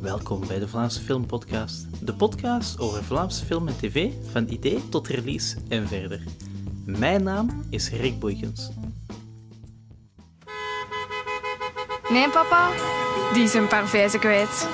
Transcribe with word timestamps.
Welkom 0.00 0.46
bij 0.46 0.58
de 0.58 0.68
Vlaamse 0.68 1.00
Filmpodcast. 1.00 1.86
De 2.00 2.14
podcast 2.14 2.78
over 2.78 3.04
Vlaamse 3.04 3.44
film 3.44 3.68
en 3.68 3.76
tv, 3.76 4.10
van 4.32 4.46
idee 4.48 4.88
tot 4.88 5.08
release 5.08 5.56
en 5.68 5.88
verder. 5.88 6.20
Mijn 6.84 7.22
naam 7.22 7.64
is 7.70 7.90
Rick 7.90 8.18
Boeikens. 8.18 8.70
Nee, 12.08 12.30
papa, 12.30 12.68
die 13.32 13.42
is 13.42 13.54
een 13.54 13.66
paar 13.66 13.88
vijzen 13.88 14.20
kwijt. 14.20 14.68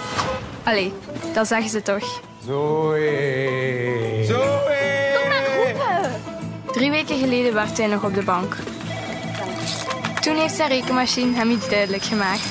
Allee, 0.64 0.92
dat 1.34 1.46
zeggen 1.46 1.70
ze 1.70 1.82
toch. 1.82 2.22
Zoe. 2.44 4.22
Zoe. 4.26 4.64
Drie 6.72 6.90
weken 6.90 7.18
geleden 7.18 7.54
werd 7.54 7.78
hij 7.78 7.86
nog 7.86 8.04
op 8.04 8.14
de 8.14 8.24
bank. 8.24 8.56
Toen 10.20 10.36
heeft 10.36 10.54
zijn 10.54 10.68
rekenmachine 10.68 11.34
hem 11.34 11.50
iets 11.50 11.68
duidelijk 11.68 12.02
gemaakt. 12.02 12.45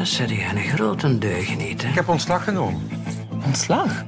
Dat 0.00 0.08
zeg 0.08 0.30
je 0.30 0.44
een 0.44 0.58
grote 0.58 1.18
deugeniet, 1.18 1.82
hè? 1.82 1.88
Ik 1.88 1.94
heb 1.94 2.08
ontslag 2.08 2.44
genomen. 2.44 2.88
Ontslag? 3.44 4.04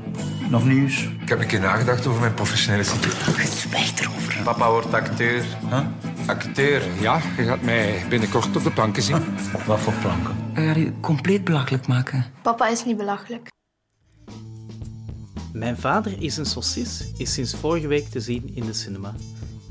Nog 0.49 0.65
nieuws? 0.65 1.03
Ik 1.21 1.29
heb 1.29 1.41
een 1.41 1.47
keer 1.47 1.61
nagedacht 1.61 2.07
over 2.07 2.21
mijn 2.21 2.35
professionele 2.35 2.83
situatie. 2.83 3.47
Zwijg 3.47 3.99
erover. 4.01 4.43
Papa 4.45 4.71
wordt 4.71 4.95
acteur. 4.95 5.45
Huh? 5.71 5.81
Acteur, 6.27 6.83
ja. 7.01 7.21
Je 7.37 7.43
gaat 7.43 7.63
mij 7.63 8.05
binnenkort 8.09 8.57
op 8.57 8.63
de 8.63 8.71
planken 8.71 9.03
zien. 9.03 9.25
Wat 9.67 9.81
voor 9.81 9.93
planken? 9.93 10.37
Ga 10.55 10.63
je 10.63 10.93
compleet 11.01 11.45
belachelijk 11.45 11.87
maken? 11.87 12.25
Papa 12.43 12.69
is 12.69 12.85
niet 12.85 12.97
belachelijk. 12.97 13.49
Mijn 15.53 15.77
vader 15.77 16.23
is 16.23 16.37
een 16.37 16.47
saucis 16.47 17.13
is 17.17 17.33
sinds 17.33 17.55
vorige 17.55 17.87
week 17.87 18.09
te 18.09 18.21
zien 18.21 18.51
in 18.55 18.67
de 18.67 18.73
cinema. 18.73 19.15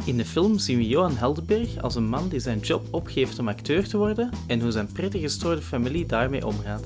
In 0.05 0.17
de 0.17 0.25
film 0.25 0.57
zien 0.57 0.77
we 0.77 0.87
Johan 0.87 1.15
Heldenberg 1.15 1.81
als 1.81 1.95
een 1.95 2.09
man 2.09 2.29
die 2.29 2.39
zijn 2.39 2.59
job 2.59 2.87
opgeeft 2.93 3.39
om 3.39 3.47
acteur 3.47 3.87
te 3.87 3.97
worden 3.97 4.29
en 4.47 4.61
hoe 4.61 4.71
zijn 4.71 4.91
prettig 4.91 5.21
gestoorde 5.21 5.61
familie 5.61 6.05
daarmee 6.05 6.45
omgaat. 6.45 6.83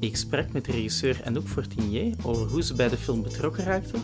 Ik 0.00 0.16
sprak 0.16 0.52
met 0.52 0.66
regisseur 0.66 1.20
Anouk 1.24 1.48
Fortinier 1.48 2.14
over 2.22 2.46
hoe 2.46 2.62
ze 2.62 2.74
bij 2.74 2.88
de 2.88 2.96
film 2.96 3.22
betrokken 3.22 3.64
raakte, 3.64 3.98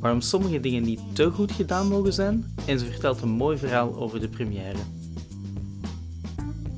waarom 0.00 0.20
sommige 0.20 0.60
dingen 0.60 0.82
niet 0.82 1.00
te 1.12 1.30
goed 1.30 1.52
gedaan 1.52 1.88
mogen 1.88 2.12
zijn 2.12 2.54
en 2.66 2.78
ze 2.78 2.84
vertelt 2.84 3.20
een 3.20 3.28
mooi 3.28 3.58
verhaal 3.58 3.94
over 3.94 4.20
de 4.20 4.28
première. 4.28 4.78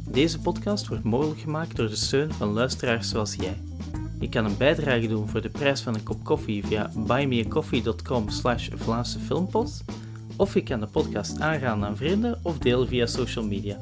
Deze 0.08 0.38
podcast 0.38 0.88
wordt 0.88 1.04
mogelijk 1.04 1.40
gemaakt 1.40 1.76
door 1.76 1.88
de 1.88 1.96
steun 1.96 2.32
van 2.32 2.52
luisteraars 2.52 3.08
zoals 3.08 3.34
jij. 3.34 3.56
Je 4.20 4.28
kan 4.28 4.44
een 4.44 4.56
bijdrage 4.56 5.08
doen 5.08 5.28
voor 5.28 5.40
de 5.40 5.48
prijs 5.48 5.80
van 5.80 5.94
een 5.94 6.02
kop 6.02 6.24
koffie 6.24 6.66
via 6.66 6.90
buymeacoffee.com 6.96 8.28
slash 8.28 8.68
Vlaamse 8.74 9.18
Filmpot 9.18 9.84
of 10.36 10.54
je 10.54 10.62
kan 10.62 10.80
de 10.80 10.86
podcast 10.86 11.40
aanraden 11.40 11.84
aan 11.84 11.96
vrienden 11.96 12.40
of 12.42 12.58
delen 12.58 12.88
via 12.88 13.06
social 13.06 13.44
media. 13.44 13.78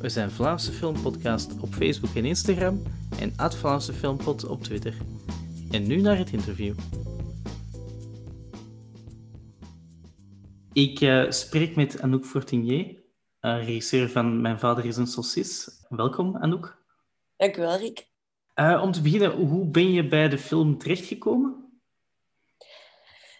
We 0.00 0.08
zijn 0.08 0.30
Vlaamse 0.30 0.72
Filmpodcast 0.72 1.60
op 1.60 1.74
Facebook 1.74 2.14
en 2.14 2.24
Instagram 2.24 2.82
en 3.20 3.32
at 3.36 3.56
Vlaamse 3.56 3.92
Filmpod 3.92 4.46
op 4.46 4.62
Twitter. 4.62 4.94
En 5.70 5.86
nu 5.86 6.00
naar 6.00 6.18
het 6.18 6.32
interview. 6.32 6.74
Ik 10.72 11.00
eh, 11.00 11.30
spreek 11.30 11.76
met 11.76 12.00
Anouk 12.00 12.24
Fortinier, 12.24 13.02
eh, 13.40 13.64
regisseur 13.64 14.10
van 14.10 14.40
Mijn 14.40 14.58
Vader 14.58 14.84
is 14.84 14.96
een 14.96 15.06
Saucis. 15.06 15.68
Welkom, 15.88 16.36
Anouk. 16.36 16.82
Dank 17.36 17.56
u 17.56 17.60
wel, 17.60 17.76
Rick. 17.76 18.06
Eh, 18.54 18.80
om 18.82 18.92
te 18.92 19.02
beginnen, 19.02 19.30
hoe 19.30 19.66
ben 19.66 19.92
je 19.92 20.08
bij 20.08 20.28
de 20.28 20.38
film 20.38 20.78
terechtgekomen? 20.78 21.57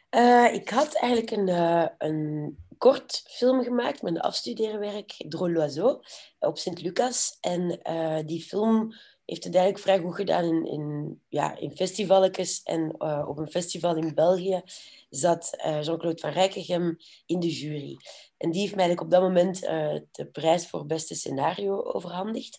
Eh, 0.09 0.55
ik 0.55 0.69
had 0.69 0.95
eigenlijk 0.95 1.31
een, 1.33 1.49
eh, 1.49 1.87
een 1.99 2.57
kort 2.79 3.23
film 3.27 3.63
gemaakt 3.63 4.03
met 4.03 4.15
een 4.15 4.21
afstudeerwerk, 4.21 5.13
Drôle 5.13 5.53
l'Oiseau, 5.53 6.03
op 6.39 6.59
Sint-Lucas. 6.59 7.37
En 7.41 7.83
eh, 7.83 8.19
die 8.27 8.43
film 8.43 8.93
heeft 9.25 9.45
het 9.45 9.55
eigenlijk 9.55 9.85
vrij 9.85 9.99
goed 9.99 10.15
gedaan 10.15 10.45
in, 10.45 10.67
in, 10.67 11.21
ja, 11.29 11.57
in 11.57 11.77
festivalletjes. 11.77 12.63
En 12.63 13.01
op 13.27 13.39
een 13.39 13.51
festival 13.51 13.97
in 13.97 14.15
België 14.15 14.63
zat 15.11 15.55
eh, 15.57 15.83
Jean-Claude 15.83 16.21
Van 16.21 16.31
Rijkegem 16.31 16.97
in 17.27 17.41
de 17.41 17.51
jury. 17.51 17.97
En 18.37 18.51
die 18.51 18.61
heeft 18.61 18.75
mij 18.75 18.99
op 18.99 19.11
dat 19.11 19.23
moment 19.23 19.61
de 19.61 20.29
prijs 20.33 20.69
voor 20.69 20.87
beste 20.87 21.15
scenario 21.15 21.83
overhandigd. 21.83 22.59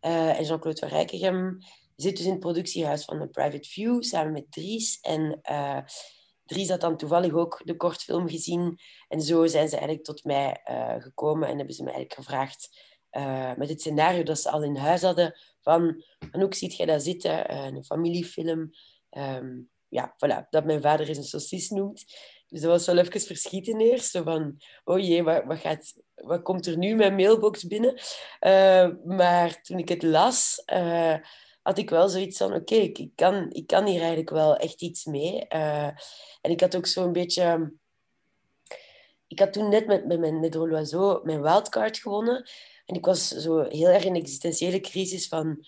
En 0.00 0.44
Jean-Claude 0.44 0.80
Van 0.80 0.88
Rijkegem 0.88 1.58
zit 1.96 2.16
dus 2.16 2.24
in 2.24 2.30
het 2.30 2.40
productiehuis 2.40 3.04
van 3.04 3.20
The 3.20 3.26
Private 3.26 3.68
View 3.68 4.02
samen 4.02 4.32
met 4.32 4.52
Dries. 4.52 4.98
En 5.00 5.40
Dries 6.48 6.68
had 6.68 6.80
dan 6.80 6.96
toevallig 6.96 7.32
ook 7.32 7.60
de 7.64 7.76
kortfilm 7.76 8.28
gezien. 8.28 8.78
En 9.08 9.20
zo 9.20 9.46
zijn 9.46 9.68
ze 9.68 9.76
eigenlijk 9.76 10.04
tot 10.04 10.24
mij 10.24 10.60
eh, 10.64 10.94
gekomen 10.98 11.48
en 11.48 11.56
hebben 11.56 11.74
ze 11.74 11.82
me 11.82 11.90
eigenlijk 11.90 12.20
gevraagd 12.20 12.80
eh, 13.10 13.54
met 13.54 13.68
het 13.68 13.80
scenario 13.80 14.22
dat 14.22 14.40
ze 14.40 14.50
al 14.50 14.62
in 14.62 14.76
huis 14.76 15.02
hadden 15.02 15.38
van 15.60 16.04
Anouk, 16.30 16.54
ziet 16.54 16.76
jij 16.76 16.86
dat 16.86 17.02
zitten? 17.02 17.48
Eh, 17.48 17.64
een 17.64 17.84
familiefilm. 17.84 18.70
Ehm, 19.10 19.60
ja, 19.88 20.14
voilà, 20.16 20.48
dat 20.50 20.64
mijn 20.64 20.80
vader 20.80 21.08
is 21.08 21.16
een 21.16 21.24
saucis 21.24 21.70
noemt. 21.70 22.04
Dus 22.48 22.60
dat 22.60 22.70
was 22.70 22.86
wel 22.86 22.98
even 22.98 23.20
verschieten 23.20 23.80
eerst. 23.80 24.18
Van, 24.18 24.56
oh 24.84 24.98
jee, 24.98 25.22
wat, 25.22 25.44
wat, 25.44 25.58
gaat, 25.58 25.94
wat 26.14 26.42
komt 26.42 26.66
er 26.66 26.78
nu 26.78 26.94
mijn 26.94 27.14
mailbox 27.14 27.66
binnen? 27.66 28.00
Maar 29.04 29.62
toen 29.62 29.78
ik 29.78 29.88
het 29.88 30.02
las, 30.02 30.62
had 31.68 31.78
ik 31.78 31.90
wel 31.90 32.08
zoiets 32.08 32.38
van, 32.38 32.54
oké, 32.54 32.74
ik, 32.74 33.10
kan, 33.14 33.46
ik 33.50 33.66
kan 33.66 33.86
hier 33.86 33.98
eigenlijk 33.98 34.30
wel 34.30 34.56
echt 34.56 34.82
iets 34.82 35.04
mee. 35.04 35.46
Eh, 35.48 35.86
en 36.40 36.50
ik 36.50 36.60
had 36.60 36.76
ook 36.76 36.86
zo'n 36.86 37.12
beetje... 37.12 37.72
Ik 39.26 39.38
had 39.38 39.52
toen 39.52 39.68
net 39.68 39.86
met, 39.86 40.06
met 40.06 40.18
mijn 40.18 40.40
met 40.40 40.54
l'Oiseau 40.54 41.20
mijn 41.24 41.42
wildcard 41.42 41.98
gewonnen. 41.98 42.48
En 42.86 42.94
ik 42.94 43.04
was 43.04 43.28
zo 43.28 43.62
heel 43.62 43.88
erg 43.88 44.04
in 44.04 44.14
een 44.14 44.20
existentiële 44.20 44.80
crisis 44.80 45.28
van... 45.28 45.66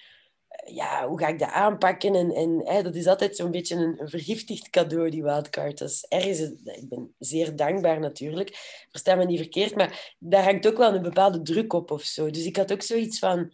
eh, 0.48 0.74
Ja, 0.74 1.08
hoe 1.08 1.18
ga 1.18 1.28
ik 1.28 1.38
dat 1.38 1.50
aanpakken? 1.50 2.14
En, 2.14 2.30
en 2.30 2.60
hè, 2.64 2.82
dat 2.82 2.94
is 2.94 3.06
altijd 3.06 3.36
zo'n 3.36 3.50
beetje 3.50 3.76
een, 3.76 4.00
een 4.00 4.08
vergiftigd 4.08 4.70
cadeau, 4.70 5.10
die 5.10 5.22
wildcard. 5.22 5.78
Dat 5.78 5.88
is 5.88 6.04
ergens... 6.08 6.40
Ik 6.64 6.88
ben 6.88 7.14
zeer 7.18 7.56
dankbaar 7.56 8.00
natuurlijk. 8.00 8.50
Versta 8.90 9.14
me 9.14 9.24
niet 9.24 9.38
verkeerd. 9.38 9.74
Maar 9.74 10.14
daar 10.18 10.44
hangt 10.44 10.66
ook 10.66 10.76
wel 10.76 10.94
een 10.94 11.02
bepaalde 11.02 11.42
druk 11.42 11.72
op 11.72 11.90
of 11.90 12.02
zo. 12.02 12.30
Dus 12.30 12.44
ik 12.44 12.56
had 12.56 12.72
ook 12.72 12.82
zoiets 12.82 13.18
van... 13.18 13.52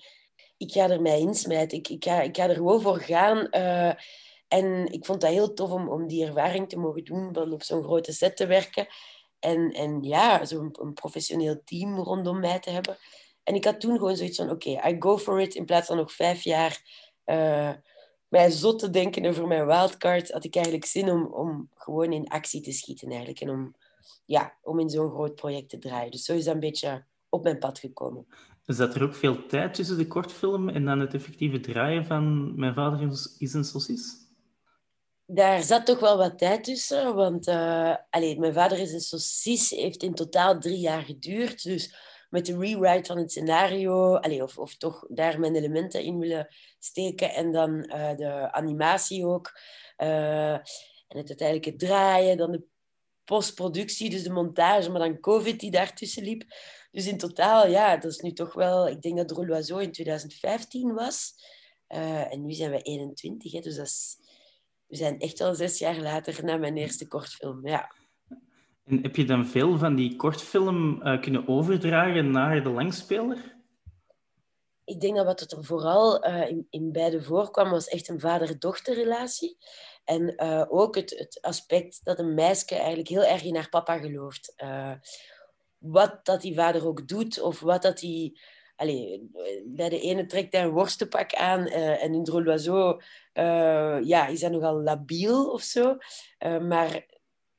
Ik 0.56 0.72
ga 0.72 0.90
er 0.90 1.02
mij 1.02 1.20
insmijten. 1.20 1.78
Ik, 1.78 1.88
ik, 1.88 2.04
ga, 2.04 2.20
ik 2.20 2.36
ga 2.36 2.48
er 2.48 2.54
gewoon 2.54 2.80
voor 2.80 3.00
gaan. 3.00 3.50
eh, 3.50 3.94
en 4.48 4.92
ik 4.92 5.04
vond 5.04 5.20
dat 5.20 5.30
heel 5.30 5.54
tof 5.54 5.70
om, 5.70 5.88
om 5.88 6.06
die 6.06 6.26
ervaring 6.26 6.68
te 6.68 6.78
mogen 6.78 7.04
doen, 7.04 7.34
van 7.34 7.52
op 7.52 7.62
zo'n 7.62 7.82
grote 7.82 8.12
set 8.12 8.36
te 8.36 8.46
werken. 8.46 8.86
En, 9.38 9.70
en 9.72 10.02
ja, 10.02 10.44
zo'n 10.44 10.92
professioneel 10.94 11.60
team 11.64 11.98
rondom 11.98 12.40
mij 12.40 12.58
te 12.58 12.70
hebben. 12.70 12.96
En 13.42 13.54
ik 13.54 13.64
had 13.64 13.80
toen 13.80 13.98
gewoon 13.98 14.16
zoiets 14.16 14.36
van, 14.36 14.50
oké, 14.50 14.70
I 14.70 14.96
go 14.98 15.18
for 15.18 15.40
it. 15.40 15.54
In 15.54 15.64
plaats 15.64 15.86
van 15.86 15.96
nog 15.96 16.12
vijf 16.12 16.42
jaar 16.42 16.82
eh, 17.24 17.72
mij 18.28 18.50
zot 18.50 18.78
te 18.78 18.90
denken 18.90 19.26
over 19.26 19.46
mijn 19.46 19.66
wildcard, 19.66 20.30
had 20.30 20.44
ik 20.44 20.54
eigenlijk 20.54 20.84
zin 20.84 21.10
om, 21.10 21.26
om 21.26 21.70
gewoon 21.74 22.12
in 22.12 22.28
actie 22.28 22.60
te 22.60 22.72
schieten 22.72 23.08
eigenlijk. 23.08 23.40
En 23.40 23.50
om, 23.50 23.74
ja, 24.24 24.56
om 24.62 24.78
in 24.78 24.90
zo'n 24.90 25.10
groot 25.10 25.34
project 25.34 25.68
te 25.68 25.78
draaien. 25.78 26.10
Dus 26.10 26.24
zo 26.24 26.32
is 26.34 26.46
een 26.46 26.60
beetje 26.60 27.04
op 27.28 27.42
mijn 27.42 27.58
pad 27.58 27.78
gekomen. 27.78 28.26
Zat 28.66 28.94
er 28.94 29.02
ook 29.02 29.14
veel 29.14 29.46
tijd 29.46 29.74
tussen 29.74 29.96
de 29.96 30.06
kortfilm 30.06 30.68
en 30.68 30.84
dan 30.84 31.00
het 31.00 31.14
effectieve 31.14 31.60
draaien 31.60 32.04
van 32.06 32.54
Mijn 32.58 32.74
Vader 32.74 33.10
is- 33.38 33.52
een 33.54 33.64
Saucis? 33.64 34.24
Daar 35.26 35.62
zat 35.62 35.86
toch 35.86 36.00
wel 36.00 36.16
wat 36.16 36.38
tijd 36.38 36.64
tussen, 36.64 37.14
want 37.14 37.46
eh, 37.46 37.94
allee, 38.10 38.38
mijn 38.38 38.52
vader 38.54 38.78
is 38.78 38.92
een 38.92 39.00
saucis, 39.00 39.70
heeft 39.70 40.02
in 40.02 40.14
totaal 40.14 40.58
drie 40.58 40.78
jaar 40.78 41.02
geduurd. 41.02 41.62
Dus 41.62 41.94
met 42.30 42.46
de 42.46 42.58
rewrite 42.58 43.06
van 43.06 43.16
het 43.18 43.30
scenario, 43.30 44.14
allee, 44.16 44.42
of, 44.42 44.58
of 44.58 44.76
toch 44.76 45.06
daar 45.08 45.40
mijn 45.40 45.54
elementen 45.54 46.02
in 46.02 46.18
willen 46.18 46.48
steken 46.78 47.34
en 47.34 47.52
dan 47.52 47.82
eh, 47.84 48.16
de 48.16 48.52
animatie 48.52 49.26
ook. 49.26 49.58
eh, 49.96 50.52
en 51.08 51.18
het 51.18 51.28
uiteindelijk 51.28 51.78
draaien, 51.78 52.36
dan 52.36 52.50
de 52.52 52.62
postproductie, 53.26 54.10
dus 54.10 54.22
de 54.22 54.32
montage, 54.32 54.90
maar 54.90 55.00
dan 55.00 55.20
COVID 55.20 55.60
die 55.60 55.70
daartussen 55.70 56.22
liep. 56.22 56.44
Dus 56.90 57.06
in 57.06 57.18
totaal, 57.18 57.68
ja, 57.68 57.96
dat 57.96 58.10
is 58.10 58.20
nu 58.20 58.32
toch 58.32 58.54
wel... 58.54 58.88
Ik 58.88 59.02
denk 59.02 59.16
dat 59.16 59.28
Drôle 59.28 59.48
l'Oiseau 59.48 59.82
in 59.82 59.92
2015 59.92 60.94
was. 60.94 61.34
Eh, 61.86 62.32
en 62.32 62.42
nu 62.42 62.52
zijn 62.52 62.70
we 62.70 62.82
21, 62.82 63.52
hè, 63.52 63.60
dus 63.60 63.76
dat 63.76 63.86
is... 63.86 64.18
We 64.86 64.96
zijn 64.96 65.18
echt 65.18 65.40
al 65.40 65.54
zes 65.54 65.78
jaar 65.78 66.00
later 66.00 66.44
na 66.44 66.56
mijn 66.56 66.76
eerste 66.76 67.08
kortfilm. 67.08 67.66
Ja. 67.66 67.92
En 68.84 69.02
heb 69.02 69.16
je 69.16 69.24
dan 69.24 69.46
veel 69.46 69.78
van 69.78 69.94
die 69.94 70.16
kortfilm 70.16 71.02
eh, 71.02 71.20
kunnen 71.20 71.48
overdragen 71.48 72.30
naar 72.30 72.62
de 72.62 72.68
langspeler? 72.68 73.56
Ik 74.84 75.00
denk 75.00 75.16
dat 75.16 75.24
wat 75.24 75.40
het 75.40 75.52
er 75.52 75.64
vooral 75.64 76.22
eh, 76.22 76.48
in, 76.48 76.66
in 76.70 76.92
beide 76.92 77.22
voorkwam, 77.22 77.70
was 77.70 77.88
echt 77.88 78.08
een 78.08 78.20
vader-dochterrelatie. 78.20 79.56
En 80.06 80.36
eh, 80.36 80.64
ook 80.68 80.94
het, 80.94 81.10
het 81.18 81.38
aspect 81.40 82.04
dat 82.04 82.18
een 82.18 82.34
meisje 82.34 82.74
eigenlijk 82.74 83.08
heel 83.08 83.24
erg 83.24 83.42
in 83.42 83.54
haar 83.54 83.68
papa 83.68 83.98
gelooft. 83.98 84.52
Eh, 84.56 84.92
wat 85.78 86.24
dat 86.24 86.40
die 86.40 86.54
vader 86.54 86.86
ook 86.86 87.08
doet, 87.08 87.40
of 87.40 87.60
wat 87.60 87.82
dat 87.82 88.00
hij... 88.00 88.36
Allee, 88.76 89.30
bij 89.64 89.88
de 89.88 90.00
ene 90.00 90.26
trekt 90.26 90.52
hij 90.52 90.62
een 90.62 90.70
worstenpak 90.70 91.34
aan 91.34 91.66
eh, 91.66 92.02
en 92.02 92.14
in 92.14 92.28
Drôle 92.30 93.02
ja, 94.04 94.26
is 94.26 94.40
hij 94.40 94.50
nogal 94.50 94.80
labiel 94.80 95.50
of 95.50 95.62
zo. 95.62 95.96
Maar 96.60 97.06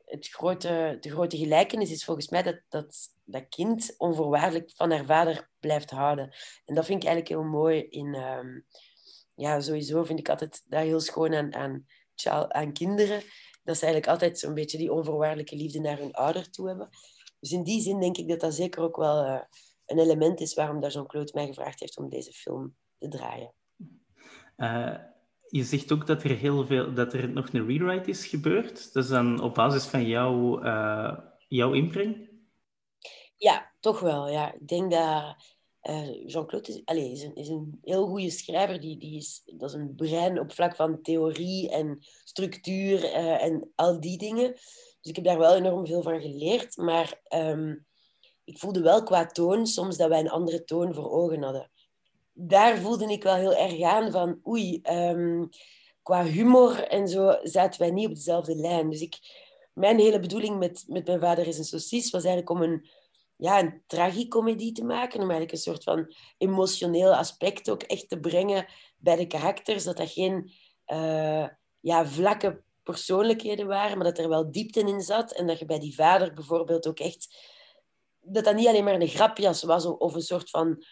het 0.05 0.27
grote, 0.27 0.97
de 0.99 1.09
grote 1.09 1.37
gelijkenis 1.37 1.91
is 1.91 2.05
volgens 2.05 2.29
mij 2.29 2.43
dat, 2.43 2.59
dat 2.69 2.95
dat 3.25 3.49
kind 3.49 3.95
onvoorwaardelijk 3.97 4.71
van 4.75 4.91
haar 4.91 5.05
vader 5.05 5.49
blijft 5.59 5.89
houden. 5.89 6.33
En 6.65 6.75
dat 6.75 6.85
vind 6.85 7.03
ik 7.03 7.09
eigenlijk 7.09 7.41
heel 7.41 7.51
mooi 7.51 7.87
in... 7.89 8.13
ehm, 8.13 8.59
ja, 9.37 9.59
sowieso 9.59 10.03
vind 10.03 10.19
ik 10.19 10.29
altijd 10.29 10.63
dat 10.67 10.81
heel 10.81 10.99
schoon 10.99 11.35
aan, 11.35 11.55
aan, 11.55 11.85
aan 12.25 12.73
kinderen. 12.73 13.21
Dat 13.63 13.77
ze 13.77 13.85
eigenlijk 13.85 14.07
altijd 14.07 14.39
zo'n 14.39 14.53
beetje 14.53 14.77
die 14.77 14.93
onvoorwaardelijke 14.93 15.55
liefde 15.55 15.79
naar 15.79 15.97
hun 15.97 16.13
ouder 16.13 16.49
toe 16.49 16.67
hebben. 16.67 16.89
Dus 17.39 17.51
in 17.51 17.63
die 17.63 17.81
zin 17.81 17.99
denk 17.99 18.17
ik 18.17 18.27
dat 18.27 18.39
dat 18.39 18.53
zeker 18.53 18.81
ook 18.81 18.95
wel 18.95 19.23
eh, 19.23 19.41
een 19.85 19.99
element 19.99 20.39
is 20.39 20.53
waarom 20.53 20.79
dat 20.79 20.93
Jean-Claude 20.93 21.31
mij 21.33 21.47
gevraagd 21.47 21.79
heeft 21.79 21.97
om 21.97 22.09
deze 22.09 22.31
film 22.31 22.75
te 22.97 23.07
draaien. 23.07 23.53
Eh, 24.55 24.95
je 25.47 25.63
zegt 25.63 25.91
ook 25.91 26.07
dat 26.07 26.23
er 26.23 26.35
heel 26.35 26.65
veel, 26.65 26.93
dat 26.93 27.13
er 27.13 27.29
nog 27.29 27.53
een 27.53 27.67
rewrite 27.67 28.09
is 28.09 28.25
gebeurd. 28.25 28.93
Dat 28.93 29.03
is 29.03 29.09
dan 29.09 29.41
op 29.41 29.53
basis 29.53 29.85
van 29.85 30.07
jouw, 30.07 30.61
eh, 30.61 31.17
jouw 31.47 31.73
inbreng. 31.73 32.29
Ja, 33.37 33.71
toch 33.79 33.99
wel. 33.99 34.29
Ja. 34.29 34.53
Ik 34.53 34.67
denk 34.67 34.91
dat 34.91 35.35
eh, 35.87 36.25
Jean-Claude 36.25 36.69
is, 36.71 36.81
allez, 36.85 37.11
is, 37.11 37.23
een, 37.23 37.35
is 37.35 37.47
een 37.47 37.79
heel 37.83 38.07
goede 38.07 38.29
schrijver. 38.29 38.79
Die, 38.79 38.97
die 38.97 39.17
is, 39.17 39.41
dat 39.45 39.69
is 39.69 39.75
een 39.75 39.95
brein 39.95 40.39
op 40.39 40.51
vlak 40.51 40.75
van 40.75 41.01
theorie 41.01 41.69
en 41.69 41.97
structuur 42.23 43.03
eh, 43.03 43.43
en 43.43 43.71
al 43.75 43.99
die 43.99 44.17
dingen. 44.17 44.51
Dus 44.51 45.11
ik 45.11 45.15
heb 45.15 45.25
daar 45.25 45.37
wel 45.37 45.55
enorm 45.55 45.85
veel 45.85 46.01
van 46.01 46.21
geleerd. 46.21 46.77
Maar 46.77 47.21
ehm, 47.23 47.75
ik 48.43 48.59
voelde 48.59 48.81
wel 48.81 49.03
qua 49.03 49.25
toon 49.25 49.67
soms 49.67 49.97
dat 49.97 50.09
wij 50.09 50.19
een 50.19 50.29
andere 50.29 50.63
toon 50.63 50.93
voor 50.93 51.11
ogen 51.11 51.41
hadden. 51.41 51.71
Daar 52.33 52.77
voelde 52.77 53.11
ik 53.11 53.23
wel 53.23 53.35
heel 53.35 53.55
erg 53.55 53.81
aan 53.81 54.11
van 54.11 54.39
oei, 54.47 54.79
ehm, 54.83 55.45
qua 56.01 56.23
humor 56.23 56.83
en 56.83 57.07
zo 57.07 57.37
zaten 57.43 57.79
wij 57.79 57.91
niet 57.91 58.07
op 58.07 58.15
dezelfde 58.15 58.55
lijn. 58.55 58.89
Dus 58.89 59.01
ik, 59.01 59.19
mijn 59.73 59.99
hele 59.99 60.19
bedoeling 60.19 60.57
met, 60.57 60.85
met 60.87 61.07
Mijn 61.07 61.19
Vader 61.19 61.47
is 61.47 61.57
een 61.57 61.63
Saucis 61.63 62.11
was 62.11 62.23
eigenlijk 62.23 62.49
om 62.49 62.61
een 62.61 62.85
ja, 63.37 63.59
een 63.59 63.81
tragicomedie 63.87 64.71
te 64.71 64.83
maken. 64.83 65.13
Om 65.13 65.29
eigenlijk 65.29 65.51
een 65.51 65.57
soort 65.57 65.83
van 65.83 66.13
emotioneel 66.37 67.15
aspect 67.15 67.69
ook 67.69 67.83
echt 67.83 68.09
te 68.09 68.19
brengen 68.19 68.65
bij 68.97 69.15
de 69.15 69.27
karakters. 69.27 69.83
Dat 69.83 69.97
dat 69.97 70.09
geen 70.09 70.51
eh, 70.85 71.47
ja, 71.79 72.05
vlakke 72.05 72.61
persoonlijkheden 72.83 73.67
waren, 73.67 73.97
maar 73.97 74.07
dat 74.07 74.17
er 74.17 74.29
wel 74.29 74.51
diepte 74.51 74.79
in 74.79 75.01
zat. 75.01 75.31
En 75.31 75.47
dat 75.47 75.59
je 75.59 75.65
bij 75.65 75.79
die 75.79 75.95
vader 75.95 76.33
bijvoorbeeld 76.33 76.87
ook 76.87 76.99
echt... 76.99 77.55
Dat 78.21 78.43
dat 78.43 78.55
niet 78.55 78.67
alleen 78.67 78.83
maar 78.83 79.01
een 79.01 79.07
grapjas 79.07 79.63
was 79.63 79.85
of 79.85 80.15
een 80.15 80.21
soort 80.21 80.49
van 80.49 80.83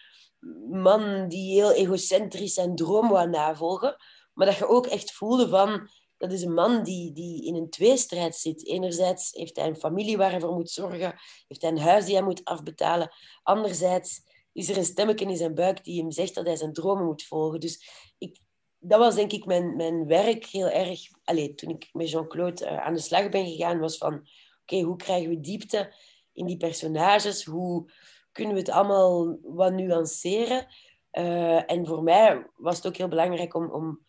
man 0.70 1.28
die 1.28 1.52
heel 1.52 1.72
egocentrisch 1.72 2.54
zijn 2.54 2.74
droom 2.74 3.08
wou 3.08 3.28
navolgen. 3.28 3.96
Maar 4.32 4.46
dat 4.46 4.56
je 4.56 4.68
ook 4.68 4.86
echt 4.86 5.12
voelde 5.12 5.48
van 5.48 5.88
dat 6.18 6.32
is 6.32 6.42
een 6.42 6.54
man 6.54 6.82
die, 6.82 7.12
die 7.12 7.44
in 7.46 7.54
een 7.54 7.70
tweestrijd 7.70 8.36
zit. 8.36 8.66
Enerzijds 8.66 9.30
heeft 9.32 9.56
hij 9.56 9.66
een 9.66 9.76
familie 9.76 10.16
waar 10.16 10.30
hij 10.30 10.40
voor 10.40 10.54
moet 10.54 10.70
zorgen, 10.70 11.14
heeft 11.48 11.62
hij 11.62 11.70
een 11.70 11.78
huis 11.78 12.04
die 12.04 12.14
hij 12.14 12.24
moet 12.24 12.44
afbetalen. 12.44 13.10
Anderzijds 13.42 14.20
is 14.52 14.68
er 14.68 14.76
een 14.76 14.84
stemmetje 14.84 15.26
in 15.26 15.36
zijn 15.36 15.54
buik 15.54 15.84
die 15.84 16.00
hem 16.00 16.10
zegt 16.10 16.34
dat 16.34 16.46
hij 16.46 16.56
zijn 16.56 16.72
dromen 16.72 17.04
moet 17.04 17.22
volgen. 17.22 17.60
Dus 17.60 17.88
ik, 18.18 18.38
dat 18.78 18.98
was 18.98 19.14
denk 19.14 19.32
ik 19.32 19.46
mijn, 19.46 19.76
mijn 19.76 20.06
werk 20.06 20.46
heel 20.46 20.68
erg... 20.68 21.00
Allez, 21.24 21.54
toen 21.54 21.70
ik 21.70 21.88
met 21.92 22.10
Jean-Claude 22.10 22.64
uh, 22.64 22.86
aan 22.86 22.94
de 22.94 23.00
slag 23.00 23.28
ben 23.28 23.46
gegaan, 23.46 23.78
was 23.78 23.98
van... 23.98 24.28
Oké, 24.62 24.80
hoe 24.80 24.96
krijgen 24.96 25.28
we 25.28 25.40
diepte 25.40 25.94
in 26.32 26.46
die 26.46 26.56
personages? 26.56 27.44
Hoe 27.44 27.90
kunnen 28.32 28.54
we 28.54 28.60
het 28.60 28.70
allemaal 28.70 29.38
wat 29.42 29.72
nuanceren? 29.72 30.66
Uh, 31.12 31.70
en 31.70 31.86
voor 31.86 32.02
mij 32.02 32.50
was 32.56 32.76
het 32.76 32.86
ook 32.86 32.96
heel 32.96 33.08
belangrijk 33.08 33.54
om... 33.54 33.70
om 33.70 34.05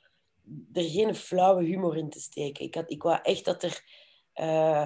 er 0.73 0.83
geen 0.83 1.15
flauwe 1.15 1.63
humor 1.63 1.97
in 1.97 2.09
te 2.09 2.19
steken. 2.19 2.65
Ik, 2.65 2.75
had, 2.75 2.91
ik 2.91 3.03
wou 3.03 3.19
echt 3.23 3.45
dat 3.45 3.63
er... 3.63 3.83
Uh, 4.35 4.85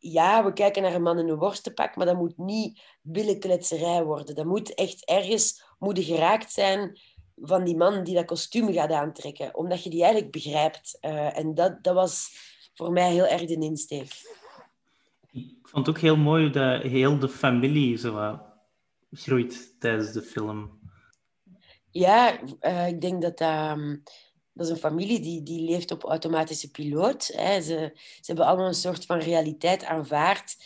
ja, 0.00 0.44
we 0.44 0.52
kijken 0.52 0.82
naar 0.82 0.94
een 0.94 1.02
man 1.02 1.18
in 1.18 1.28
een 1.28 1.38
worstenpak, 1.38 1.96
maar 1.96 2.06
dat 2.06 2.16
moet 2.16 2.38
niet 2.38 2.82
billenkletserij 3.02 4.04
worden. 4.04 4.34
Dat 4.34 4.46
moet 4.46 4.74
echt 4.74 5.04
ergens 5.04 5.64
moeten 5.78 6.04
geraakt 6.04 6.52
zijn 6.52 6.98
van 7.36 7.64
die 7.64 7.76
man 7.76 8.04
die 8.04 8.14
dat 8.14 8.24
kostuum 8.24 8.72
gaat 8.72 8.90
aantrekken. 8.90 9.56
Omdat 9.56 9.82
je 9.82 9.90
die 9.90 10.02
eigenlijk 10.02 10.32
begrijpt. 10.32 10.98
Uh, 11.00 11.38
en 11.38 11.54
dat, 11.54 11.84
dat 11.84 11.94
was 11.94 12.30
voor 12.74 12.92
mij 12.92 13.12
heel 13.12 13.26
erg 13.26 13.44
de 13.44 13.54
insteek. 13.54 14.12
Ik 15.32 15.68
vond 15.68 15.86
het 15.86 15.96
ook 15.96 16.02
heel 16.02 16.16
mooi 16.16 16.50
dat 16.50 16.82
heel 16.82 17.18
de 17.18 17.28
familie 17.28 17.96
zo 17.96 18.40
groeit 19.10 19.80
tijdens 19.80 20.12
de 20.12 20.22
film. 20.22 20.80
Ja, 21.90 22.38
uh, 22.60 22.86
ik 22.86 23.00
denk 23.00 23.22
dat 23.22 23.38
dat... 23.38 23.78
Um, 23.78 24.02
dat 24.58 24.66
is 24.66 24.72
een 24.72 24.78
familie 24.78 25.20
die, 25.20 25.42
die 25.42 25.70
leeft 25.70 25.90
op 25.90 26.04
automatische 26.04 26.70
piloot. 26.70 27.26
Hè. 27.26 27.60
Ze, 27.60 27.90
ze 27.94 28.26
hebben 28.26 28.46
allemaal 28.46 28.66
een 28.66 28.74
soort 28.74 29.06
van 29.06 29.18
realiteit 29.18 29.84
aanvaard, 29.84 30.56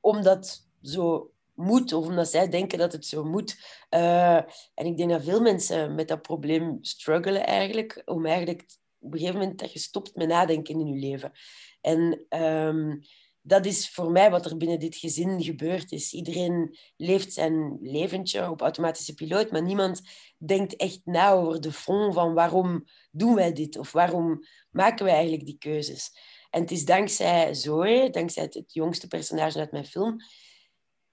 omdat 0.00 0.66
zo 0.82 1.30
moet, 1.54 1.92
of 1.92 2.06
omdat 2.06 2.28
zij 2.28 2.48
denken 2.48 2.78
dat 2.78 2.92
het 2.92 3.06
zo 3.06 3.24
moet. 3.24 3.56
Uh, 3.90 4.36
en 4.74 4.86
ik 4.86 4.96
denk 4.96 5.10
dat 5.10 5.24
veel 5.24 5.40
mensen 5.40 5.94
met 5.94 6.08
dat 6.08 6.22
probleem 6.22 6.78
struggelen 6.80 7.46
eigenlijk, 7.46 8.02
om 8.04 8.26
eigenlijk 8.26 8.66
op 8.98 9.12
een 9.12 9.18
gegeven 9.18 9.40
moment 9.40 9.58
dat 9.58 9.72
je 9.72 9.78
stopt 9.78 10.16
met 10.16 10.28
nadenken 10.28 10.80
in 10.80 10.86
je 10.86 11.08
leven. 11.08 11.32
En 11.80 12.26
um, 12.42 13.00
dat 13.46 13.66
is 13.66 13.90
voor 13.90 14.10
mij 14.10 14.30
wat 14.30 14.44
er 14.46 14.56
binnen 14.56 14.78
dit 14.78 14.96
gezin 14.96 15.42
gebeurd 15.42 15.92
is. 15.92 16.12
Iedereen 16.12 16.76
leeft 16.96 17.32
zijn 17.32 17.78
leventje 17.80 18.50
op 18.50 18.60
automatische 18.60 19.14
piloot, 19.14 19.50
maar 19.50 19.62
niemand 19.62 20.00
denkt 20.38 20.76
echt 20.76 21.00
na 21.04 21.32
over 21.32 21.60
de 21.60 21.72
fond 21.72 22.14
van 22.14 22.34
waarom 22.34 22.84
doen 23.10 23.34
wij 23.34 23.52
dit 23.52 23.78
of 23.78 23.92
waarom 23.92 24.40
maken 24.70 25.04
wij 25.04 25.14
eigenlijk 25.14 25.46
die 25.46 25.58
keuzes. 25.58 26.10
En 26.50 26.60
het 26.60 26.70
is 26.70 26.84
dankzij 26.84 27.54
Zoe, 27.54 28.10
dankzij 28.10 28.42
het, 28.42 28.54
het 28.54 28.72
jongste 28.74 29.08
personage 29.08 29.58
uit 29.58 29.72
mijn 29.72 29.86
film, 29.86 30.16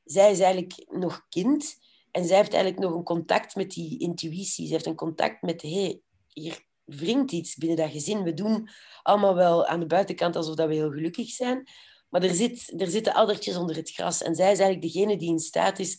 zij 0.03 0.31
is 0.31 0.39
eigenlijk 0.39 0.85
nog 0.89 1.25
kind 1.29 1.75
en 2.11 2.25
zij 2.25 2.37
heeft 2.37 2.53
eigenlijk 2.53 2.83
nog 2.83 2.93
een 2.93 3.03
contact 3.03 3.55
met 3.55 3.71
die 3.71 3.99
intuïtie. 3.99 4.65
Ze 4.67 4.73
heeft 4.73 4.85
een 4.85 4.95
contact 4.95 5.41
met, 5.41 5.61
hé, 5.61 5.81
hey, 5.81 6.01
hier 6.27 6.65
wringt 6.85 7.31
iets 7.31 7.55
binnen 7.55 7.77
dat 7.77 7.91
gezin. 7.91 8.23
We 8.23 8.33
doen 8.33 8.69
allemaal 9.03 9.35
wel 9.35 9.65
aan 9.65 9.79
de 9.79 9.85
buitenkant 9.85 10.35
alsof 10.35 10.55
dat 10.55 10.67
we 10.67 10.73
heel 10.73 10.91
gelukkig 10.91 11.29
zijn, 11.29 11.67
maar 12.13 12.23
er, 12.23 12.35
zit, 12.35 12.81
er 12.81 12.87
zitten 12.87 13.13
addertjes 13.13 13.55
onder 13.55 13.75
het 13.75 13.91
gras. 13.91 14.21
En 14.21 14.35
zij 14.35 14.51
is 14.51 14.59
eigenlijk 14.59 14.93
degene 14.93 15.17
die 15.17 15.29
in 15.29 15.39
staat 15.39 15.79
is 15.79 15.97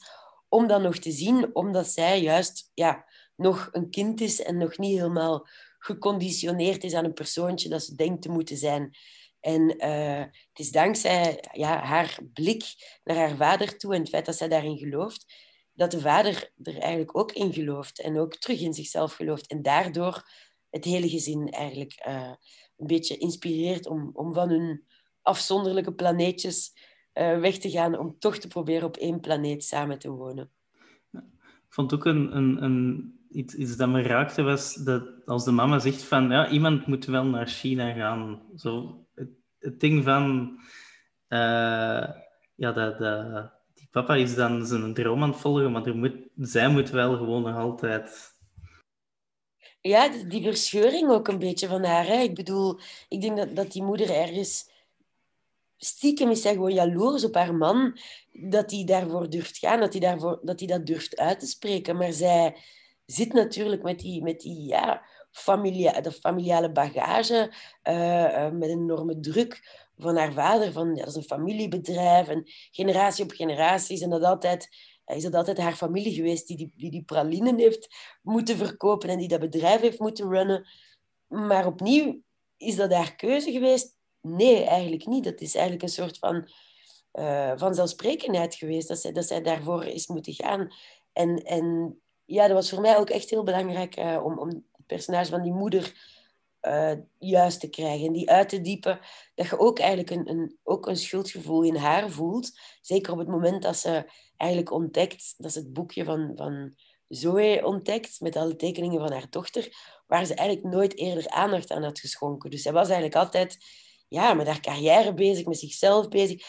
om 0.48 0.66
dat 0.66 0.82
nog 0.82 0.98
te 0.98 1.10
zien, 1.10 1.54
omdat 1.54 1.86
zij 1.86 2.22
juist 2.22 2.70
ja, 2.74 3.04
nog 3.36 3.68
een 3.72 3.90
kind 3.90 4.20
is 4.20 4.42
en 4.42 4.56
nog 4.56 4.78
niet 4.78 4.98
helemaal 4.98 5.48
geconditioneerd 5.78 6.84
is 6.84 6.94
aan 6.94 7.04
een 7.04 7.12
persoontje 7.12 7.68
dat 7.68 7.82
ze 7.82 7.94
denkt 7.94 8.22
te 8.22 8.28
moeten 8.28 8.56
zijn. 8.56 8.96
En 9.40 9.86
uh, 9.86 10.18
het 10.18 10.58
is 10.58 10.70
dankzij 10.70 11.44
ja, 11.52 11.78
haar 11.78 12.18
blik 12.32 12.64
naar 13.04 13.16
haar 13.16 13.36
vader 13.36 13.78
toe 13.78 13.94
en 13.94 14.00
het 14.00 14.08
feit 14.08 14.26
dat 14.26 14.36
zij 14.36 14.48
daarin 14.48 14.78
gelooft, 14.78 15.34
dat 15.72 15.90
de 15.90 16.00
vader 16.00 16.52
er 16.62 16.78
eigenlijk 16.78 17.18
ook 17.18 17.32
in 17.32 17.52
gelooft 17.52 18.00
en 18.00 18.18
ook 18.18 18.36
terug 18.36 18.60
in 18.60 18.74
zichzelf 18.74 19.14
gelooft. 19.14 19.46
En 19.46 19.62
daardoor 19.62 20.28
het 20.70 20.84
hele 20.84 21.08
gezin 21.08 21.48
eigenlijk 21.50 22.02
uh, 22.06 22.32
een 22.76 22.86
beetje 22.86 23.16
inspireert 23.16 23.86
om, 23.86 24.10
om 24.12 24.34
van 24.34 24.48
hun 24.48 24.84
afzonderlijke 25.24 25.92
planeetjes 25.92 26.72
uh, 27.14 27.40
weg 27.40 27.58
te 27.58 27.70
gaan 27.70 27.98
om 27.98 28.18
toch 28.18 28.38
te 28.38 28.48
proberen 28.48 28.86
op 28.86 28.96
één 28.96 29.20
planeet 29.20 29.64
samen 29.64 29.98
te 29.98 30.10
wonen. 30.10 30.50
Ik 31.12 31.80
vond 31.80 31.94
ook 31.94 32.04
een, 32.04 32.36
een, 32.36 32.62
een, 32.62 33.18
iets, 33.30 33.54
iets 33.54 33.76
dat 33.76 33.88
me 33.88 34.02
raakte, 34.02 34.42
was 34.42 34.74
dat 34.74 35.02
als 35.26 35.44
de 35.44 35.50
mama 35.50 35.78
zegt 35.78 36.02
van 36.02 36.30
ja, 36.30 36.48
iemand 36.48 36.86
moet 36.86 37.04
wel 37.04 37.24
naar 37.24 37.46
China 37.46 37.92
gaan. 37.92 38.42
Zo, 38.56 39.04
het, 39.14 39.30
het 39.58 39.80
ding 39.80 40.04
van 40.04 40.58
uh, 41.28 42.08
ja, 42.54 42.72
dat, 42.72 42.98
dat, 42.98 43.52
die 43.74 43.88
papa 43.90 44.14
is 44.14 44.34
dan 44.34 44.66
zijn 44.66 44.94
droom 44.94 45.22
aan 45.22 45.30
het 45.30 45.40
volgen, 45.40 45.72
maar 45.72 45.86
er 45.86 45.96
moet, 45.96 46.16
zij 46.36 46.68
moet 46.68 46.90
wel 46.90 47.16
gewoon 47.16 47.42
nog 47.42 47.56
altijd 47.56 48.34
ja, 49.88 50.08
die 50.08 50.42
verscheuring 50.42 51.10
ook 51.10 51.28
een 51.28 51.38
beetje 51.38 51.68
van 51.68 51.84
haar. 51.84 52.06
Hè. 52.06 52.20
Ik 52.20 52.34
bedoel, 52.34 52.78
ik 53.08 53.20
denk 53.20 53.36
dat, 53.36 53.56
dat 53.56 53.72
die 53.72 53.82
moeder 53.82 54.10
ergens 54.10 54.70
stiekem 55.76 56.30
is 56.30 56.42
zij 56.42 56.52
gewoon 56.52 56.74
jaloers 56.74 57.24
op 57.24 57.34
haar 57.34 57.54
man 57.54 57.98
dat 58.32 58.70
hij 58.70 58.84
daarvoor 58.84 59.30
durft 59.30 59.58
gaan, 59.58 59.80
dat 59.80 59.92
hij, 59.92 60.00
daarvoor, 60.00 60.40
dat 60.42 60.58
hij 60.58 60.68
dat 60.68 60.86
durft 60.86 61.16
uit 61.16 61.40
te 61.40 61.46
spreken. 61.46 61.96
Maar 61.96 62.12
zij 62.12 62.56
zit 63.06 63.32
natuurlijk 63.32 63.82
met 63.82 63.98
die, 63.98 64.22
met 64.22 64.40
die 64.40 64.66
ja, 64.66 65.02
familia, 65.30 66.00
de 66.00 66.12
familiale 66.12 66.72
bagage, 66.72 67.52
uh, 67.88 68.22
uh, 68.22 68.50
met 68.50 68.68
een 68.68 68.80
enorme 68.80 69.20
druk 69.20 69.82
van 69.96 70.16
haar 70.16 70.32
vader, 70.32 70.72
van 70.72 70.88
ja, 70.94 71.04
dat 71.04 71.06
is 71.08 71.14
een 71.14 71.22
familiebedrijf 71.22 72.28
en 72.28 72.42
generatie 72.70 73.24
op 73.24 73.30
generatie 73.30 73.94
is 73.94 74.08
dat 74.08 74.22
altijd, 74.22 74.68
is 75.06 75.22
dat 75.22 75.34
altijd 75.34 75.58
haar 75.58 75.74
familie 75.74 76.14
geweest 76.14 76.46
die 76.46 76.56
die, 76.56 76.72
die 76.76 76.90
die 76.90 77.04
pralinen 77.04 77.58
heeft 77.58 77.94
moeten 78.22 78.56
verkopen 78.56 79.08
en 79.08 79.18
die 79.18 79.28
dat 79.28 79.40
bedrijf 79.40 79.80
heeft 79.80 79.98
moeten 79.98 80.28
runnen. 80.28 80.66
Maar 81.26 81.66
opnieuw 81.66 82.22
is 82.56 82.76
dat 82.76 82.92
haar 82.92 83.14
keuze 83.16 83.52
geweest 83.52 83.93
Nee, 84.26 84.64
eigenlijk 84.64 85.06
niet. 85.06 85.24
Dat 85.24 85.40
is 85.40 85.54
eigenlijk 85.54 85.82
een 85.82 85.88
soort 85.88 86.18
van 86.18 86.48
uh, 87.12 87.52
vanzelfsprekendheid 87.56 88.54
geweest 88.54 88.88
dat 88.88 89.00
zij, 89.00 89.12
dat 89.12 89.26
zij 89.26 89.42
daarvoor 89.42 89.84
is 89.84 90.06
moeten 90.06 90.32
gaan. 90.32 90.72
En, 91.12 91.36
en 91.36 91.98
ja, 92.24 92.46
dat 92.46 92.56
was 92.56 92.70
voor 92.70 92.80
mij 92.80 92.98
ook 92.98 93.10
echt 93.10 93.30
heel 93.30 93.42
belangrijk 93.42 93.98
uh, 93.98 94.20
om, 94.24 94.38
om 94.38 94.48
het 94.48 94.86
personage 94.86 95.30
van 95.30 95.42
die 95.42 95.52
moeder 95.52 95.94
eh, 96.60 96.92
juist 97.18 97.60
te 97.60 97.68
krijgen 97.68 98.06
en 98.06 98.12
die 98.12 98.30
uit 98.30 98.48
te 98.48 98.60
diepen, 98.60 99.00
dat 99.34 99.48
je 99.48 99.58
ook 99.58 99.78
eigenlijk 99.78 100.10
een, 100.10 100.28
een, 100.28 100.58
ook 100.62 100.86
een 100.86 100.96
schuldgevoel 100.96 101.62
in 101.62 101.76
haar 101.76 102.10
voelt. 102.10 102.58
Zeker 102.80 103.12
op 103.12 103.18
het 103.18 103.28
moment 103.28 103.62
dat 103.62 103.76
ze 103.76 104.10
eigenlijk 104.36 104.72
ontdekt, 104.72 105.34
dat 105.36 105.52
ze 105.52 105.58
het 105.58 105.72
boekje 105.72 106.04
van, 106.04 106.32
van 106.36 106.74
Zoe 107.08 107.60
ontdekt, 107.64 108.20
met 108.20 108.36
alle 108.36 108.56
tekeningen 108.56 109.00
van 109.00 109.12
haar 109.12 109.30
dochter, 109.30 109.76
waar 110.06 110.24
ze 110.24 110.34
eigenlijk 110.34 110.74
nooit 110.74 110.96
eerder 110.96 111.28
aandacht 111.28 111.70
aan 111.70 111.82
had 111.82 111.98
geschonken. 111.98 112.50
Dus 112.50 112.62
zij 112.62 112.72
was 112.72 112.88
eigenlijk 112.88 113.16
altijd 113.16 113.58
ja, 114.14 114.34
met 114.34 114.46
haar 114.46 114.60
carrière 114.60 115.14
bezig, 115.14 115.46
met 115.46 115.58
zichzelf 115.58 116.08
bezig, 116.08 116.42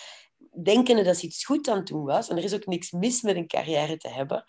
denkende 0.63 1.03
dat 1.03 1.17
ze 1.17 1.25
iets 1.25 1.45
goed 1.45 1.67
aan 1.67 1.77
het 1.77 1.87
doen 1.87 2.05
was. 2.05 2.29
En 2.29 2.37
er 2.37 2.43
is 2.43 2.53
ook 2.53 2.65
niks 2.65 2.91
mis 2.91 3.21
met 3.21 3.35
een 3.35 3.47
carrière 3.47 3.97
te 3.97 4.09
hebben. 4.09 4.43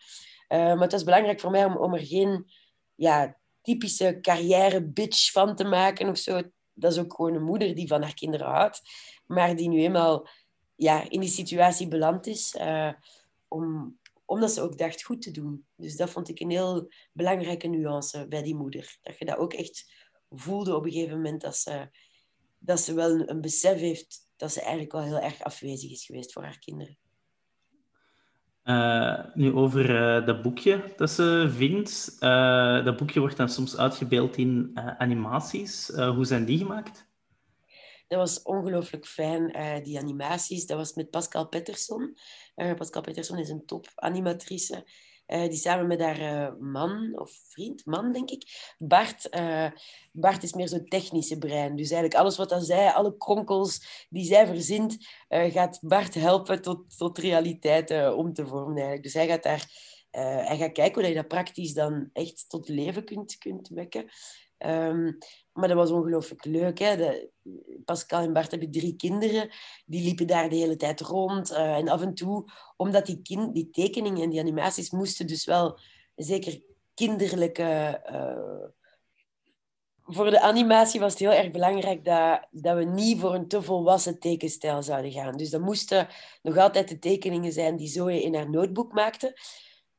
Uh, 0.49 0.59
maar 0.59 0.81
het 0.81 0.93
was 0.93 1.05
belangrijk 1.05 1.41
voor 1.41 1.51
mij 1.51 1.65
om, 1.65 1.77
om 1.77 1.95
er 1.95 2.07
geen 2.07 2.51
ja, 2.95 3.37
typische 3.63 4.19
carrière-bitch 4.21 5.33
van 5.33 5.57
te 5.57 5.65
maken 5.65 6.09
of 6.09 6.19
zo. 6.19 6.43
Dat 6.73 6.93
is 6.93 6.99
ook 6.99 7.15
gewoon 7.15 7.35
een 7.35 7.45
moeder 7.45 7.75
die 7.75 7.89
van 7.89 8.03
haar 8.03 8.15
kinderen 8.15 8.47
houdt, 8.47 8.83
maar 9.27 9.57
die 9.57 9.69
nu 9.69 9.81
eenmaal 9.81 10.29
ja, 10.77 11.11
in 11.11 11.21
die 11.21 11.29
situatie 11.29 11.89
beland 11.89 12.27
is, 12.27 12.57
uh, 12.61 12.93
om, 13.49 13.99
omdat 14.25 14.53
ze 14.53 14.61
ook 14.61 14.79
dacht 14.79 15.03
goed 15.03 15.23
te 15.23 15.31
doen. 15.31 15.67
Dus 15.77 15.97
dat 15.97 16.11
vond 16.11 16.29
ik 16.29 16.41
een 16.41 16.51
heel 16.51 16.89
belangrijke 17.13 17.67
nuance 17.67 18.27
bij 18.29 18.43
die 18.43 18.55
moeder. 18.55 18.99
Dat 19.03 19.19
je 19.19 19.25
dat 19.25 19.37
ook 19.37 19.53
echt 19.53 19.93
voelde 20.31 20.77
op 20.77 20.85
een 20.85 20.93
gegeven 20.93 21.17
moment 21.17 21.41
dat 21.41 21.57
ze, 21.57 21.89
dat 22.67 22.81
ze 22.81 22.95
wel 22.95 23.11
een, 23.11 23.31
een 23.31 23.41
besef 23.41 23.79
heeft 23.79 24.31
dat 24.37 24.53
ze 24.53 24.61
eigenlijk 24.61 24.93
wel 24.93 25.03
heel 25.03 25.21
erg 25.21 25.43
afwezig 25.43 25.91
is 25.91 26.05
geweest 26.05 26.33
voor 26.33 26.43
haar 26.43 26.59
kinderen. 26.59 26.99
Uh, 28.65 29.25
nu 29.35 29.53
over 29.53 29.91
uh, 29.91 30.27
dat 30.27 30.43
boekje 30.43 30.93
dat 30.97 31.11
ze 31.11 31.53
vindt. 31.57 32.17
Uh, 32.21 32.85
dat 32.85 32.97
boekje 32.97 33.21
wordt 33.21 33.37
dan 33.37 33.49
soms 33.49 33.77
uitgebeeld 33.77 34.37
in 34.37 34.71
animaties. 34.75 35.89
hoe 35.89 36.25
zijn 36.25 36.45
die 36.45 36.59
gemaakt? 36.59 37.07
Dat 38.09 38.19
was 38.19 38.43
ongelooflijk 38.43 39.07
fijn, 39.07 39.53
die 39.83 39.99
animaties. 39.99 40.67
Dat 40.67 40.77
was 40.77 40.95
met 40.95 41.11
Pascal 41.11 41.49
Pettersson. 41.49 42.17
Pascal 42.77 43.03
Pettersson 43.03 43.39
is 43.39 43.49
een 43.49 43.67
top 43.67 43.87
animatrice. 43.95 44.85
Uh, 45.27 45.41
die 45.41 45.59
samen 45.59 45.87
met 45.87 46.01
haar 46.01 46.21
uh, 46.21 46.61
man, 46.61 47.19
of 47.19 47.31
vriend, 47.49 47.87
man 47.87 48.13
denk 48.13 48.31
ik, 48.31 48.75
Bart. 48.79 49.35
Uh, 49.35 49.71
Bart 50.13 50.43
is 50.43 50.53
meer 50.53 50.69
zo'n 50.69 50.85
technische 50.85 51.39
brein. 51.39 51.77
Dus 51.77 51.91
eigenlijk 51.91 52.21
alles 52.21 52.37
wat 52.37 52.57
zij, 52.59 52.93
alle 52.93 53.17
kronkels 53.17 54.07
die 54.11 54.25
zij 54.25 54.47
verzint, 54.47 54.97
gaat 55.29 55.79
Bart 55.83 56.15
helpen 56.15 56.63
tot, 56.63 56.97
tot 56.97 57.19
realiteit 57.19 58.13
om 58.15 58.33
te 58.33 58.47
vormen. 58.47 58.75
Eigenlijk. 58.75 59.03
Dus 59.03 59.15
hij 59.15 59.27
gaat 59.27 59.43
daar 59.43 59.95
hij 60.47 60.57
gaat 60.57 60.73
kijken 60.73 61.01
hoe 61.01 61.11
je 61.11 61.15
dat 61.15 61.29
praktisch 61.29 61.73
dan 61.75 62.11
echt 62.13 62.45
tot 62.49 62.69
leven 62.69 63.05
kunt, 63.05 63.39
kunt 63.39 63.69
wekken. 63.69 64.11
Um, 64.59 65.19
maar 65.53 65.69
dat 65.69 65.77
was 65.77 65.91
ongelooflijk 65.91 66.45
leuk. 66.45 66.79
Hè? 66.79 66.97
De, 66.97 67.31
Pascal 67.85 68.23
en 68.23 68.33
Bart 68.33 68.51
hebben 68.51 68.71
drie 68.71 68.97
kinderen. 68.97 69.51
Die 69.87 70.05
liepen 70.05 70.27
daar 70.27 70.49
de 70.49 70.57
hele 70.57 70.77
tijd 70.77 71.01
rond. 71.01 71.51
Uh, 71.51 71.77
en 71.77 71.89
af 71.89 72.03
en 72.03 72.15
toe, 72.15 72.51
omdat 72.77 73.07
die, 73.07 73.23
kind, 73.23 73.55
die 73.55 73.71
tekeningen 73.71 74.23
en 74.23 74.31
die 74.31 74.41
animaties 74.41 74.91
moesten 74.91 75.27
dus 75.27 75.45
wel 75.45 75.79
zeker 76.15 76.63
kinderlijke... 76.95 78.01
Uh, 78.13 78.69
voor 80.09 80.31
de 80.31 80.41
animatie 80.41 81.01
was 81.01 81.11
het 81.13 81.21
heel 81.21 81.33
erg 81.33 81.51
belangrijk 81.51 82.05
dat, 82.05 82.47
dat 82.51 82.77
we 82.77 82.85
niet 82.85 83.21
voor 83.21 83.35
een 83.35 83.49
te 83.49 83.63
volwassen 83.63 84.19
tekenstijl 84.19 84.83
zouden 84.83 85.13
gaan. 85.13 85.37
Dus 85.37 85.51
dat 85.51 85.61
moesten 85.61 86.09
nog 86.43 86.57
altijd 86.57 86.89
de 86.89 86.99
tekeningen 86.99 87.53
zijn 87.53 87.77
die 87.77 87.89
Zoe 87.89 88.23
in 88.23 88.35
haar 88.35 88.51
notebook 88.51 88.93
maakte. 88.93 89.37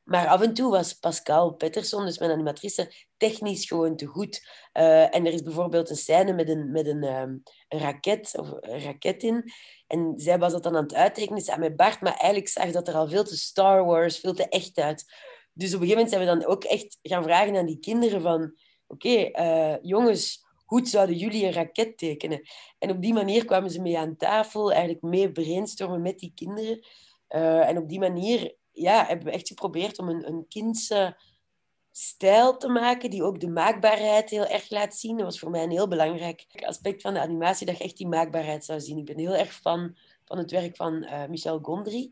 Maar 0.08 0.28
af 0.28 0.42
en 0.42 0.54
toe 0.54 0.72
was 0.72 0.94
Pascal 0.94 1.54
Pettersson, 1.54 2.06
dus 2.06 2.20
mijn 2.20 2.32
animatrice, 2.32 2.94
technisch 3.18 3.66
gewoon 3.66 3.96
te 3.96 4.06
goed. 4.06 4.48
Uh, 4.74 5.16
en 5.16 5.26
er 5.26 5.34
is 5.34 5.42
bijvoorbeeld 5.42 5.90
een 5.90 5.96
scène 5.96 6.34
met 6.34 6.50
een, 6.50 6.72
met 6.72 6.88
een, 6.88 7.04
um, 7.04 7.44
een 7.68 7.80
raket, 7.80 8.38
of 8.38 8.52
een 8.60 8.82
raket 8.82 9.24
in. 9.24 9.52
En 9.88 10.14
zij 10.16 10.40
was 10.40 10.52
dat 10.52 10.64
dan 10.64 10.76
aan 10.76 10.84
het 10.84 10.94
uittekenen 10.94 11.42
samen 11.42 11.68
met 11.68 11.76
Bart, 11.76 12.02
maar 12.02 12.14
eigenlijk 12.14 12.48
zag 12.48 12.72
dat 12.72 12.88
er 12.88 12.94
al 12.94 13.08
veel 13.08 13.24
te 13.24 13.38
Star 13.38 13.86
Wars, 13.86 14.20
veel 14.20 14.34
te 14.34 14.50
echt 14.50 14.78
uit. 14.78 15.06
Dus 15.54 15.74
op 15.74 15.82
een 15.82 15.88
gegeven 15.88 16.04
moment 16.04 16.10
zijn 16.10 16.22
we 16.22 16.46
dan 16.46 16.56
ook 16.56 16.64
echt 16.64 16.98
gaan 17.02 17.24
vragen 17.24 17.56
aan 17.56 17.66
die 17.66 17.80
kinderen 17.80 18.22
van... 18.22 18.54
Oké, 18.88 19.30
uh, 19.40 19.76
jongens, 19.82 20.46
hoe 20.66 20.86
zouden 20.86 21.16
jullie 21.16 21.46
een 21.46 21.54
raket 21.54 21.98
tekenen? 21.98 22.42
En 22.80 22.92
op 22.92 23.02
die 23.02 23.14
manier 23.14 23.46
kwamen 23.46 23.72
ze 23.72 23.82
mee 23.82 23.98
aan 23.98 24.18
tafel, 24.18 24.72
eigenlijk 24.72 25.02
mee 25.02 25.32
brainstormen 25.32 26.02
met 26.02 26.20
die 26.20 26.32
kinderen. 26.36 26.86
Uh, 27.30 27.70
en 27.70 27.78
op 27.78 27.90
die 27.90 28.00
manier 28.00 28.56
ja, 28.78 29.06
hebben 29.06 29.26
we 29.26 29.32
echt 29.32 29.48
geprobeerd 29.48 30.00
om 30.00 30.10
een, 30.10 30.28
een 30.28 30.46
kindse 30.48 31.18
stijl 31.92 32.58
te 32.58 32.68
maken 32.68 33.10
die 33.10 33.24
ook 33.24 33.40
de 33.40 33.50
maakbaarheid 33.50 34.30
heel 34.30 34.46
erg 34.46 34.70
laat 34.70 34.96
zien. 34.96 35.18
Dat 35.18 35.26
was 35.26 35.40
voor 35.40 35.50
mij 35.50 35.64
een 35.64 35.72
heel 35.72 35.88
belangrijk 35.88 36.46
aspect 36.66 37.02
van 37.02 37.14
de 37.14 37.20
animatie, 37.20 37.66
dat 37.66 37.78
je 37.78 37.84
echt 37.84 37.98
die 37.98 38.08
maakbaarheid 38.08 38.66
zou 38.66 38.80
zien. 38.80 38.98
Ik 38.98 39.06
ben 39.06 39.18
heel 39.18 39.36
erg 39.36 39.54
fan 39.54 39.98
van 40.26 40.38
het 40.38 40.52
werk 40.52 40.76
van 40.76 40.94
uh, 41.04 41.26
Michel 41.26 41.60
Gondry, 41.62 42.12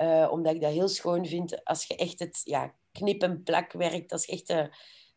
uh, 0.00 0.28
omdat 0.30 0.54
ik 0.54 0.60
dat 0.60 0.72
heel 0.72 0.88
schoon 0.88 1.26
vind 1.26 1.64
als 1.64 1.84
je 1.84 1.96
echt 1.96 2.18
het 2.18 2.40
ja, 2.44 2.74
knip- 2.92 3.22
en 3.22 3.42
plak 3.42 3.72
werkt, 3.72 4.12
als 4.12 4.24
je 4.24 4.32
echt 4.32 4.46
de, 4.46 4.70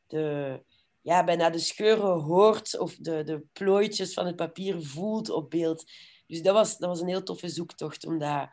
de, 0.07 0.63
ja, 1.01 1.23
bijna 1.23 1.49
de 1.49 1.59
scheuren 1.59 2.19
hoort 2.19 2.77
of 2.77 2.95
de, 2.95 3.23
de 3.23 3.43
plooitjes 3.53 4.13
van 4.13 4.25
het 4.25 4.35
papier 4.35 4.83
voelt 4.83 5.29
op 5.29 5.49
beeld. 5.49 5.91
Dus 6.27 6.41
dat 6.41 6.53
was, 6.53 6.77
dat 6.77 6.89
was 6.89 7.01
een 7.01 7.07
heel 7.07 7.23
toffe 7.23 7.49
zoektocht, 7.49 8.05
omdat 8.05 8.49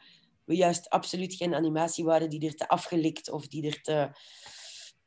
we 0.47 0.57
juist 0.57 0.89
absoluut 0.89 1.35
geen 1.35 1.55
animatie 1.55 2.05
waren 2.05 2.31
die 2.31 2.47
er 2.47 2.55
te 2.55 2.69
afgelikt 2.69 3.31
of 3.31 3.47
die 3.47 3.67
er 3.67 3.81
te, 3.81 4.11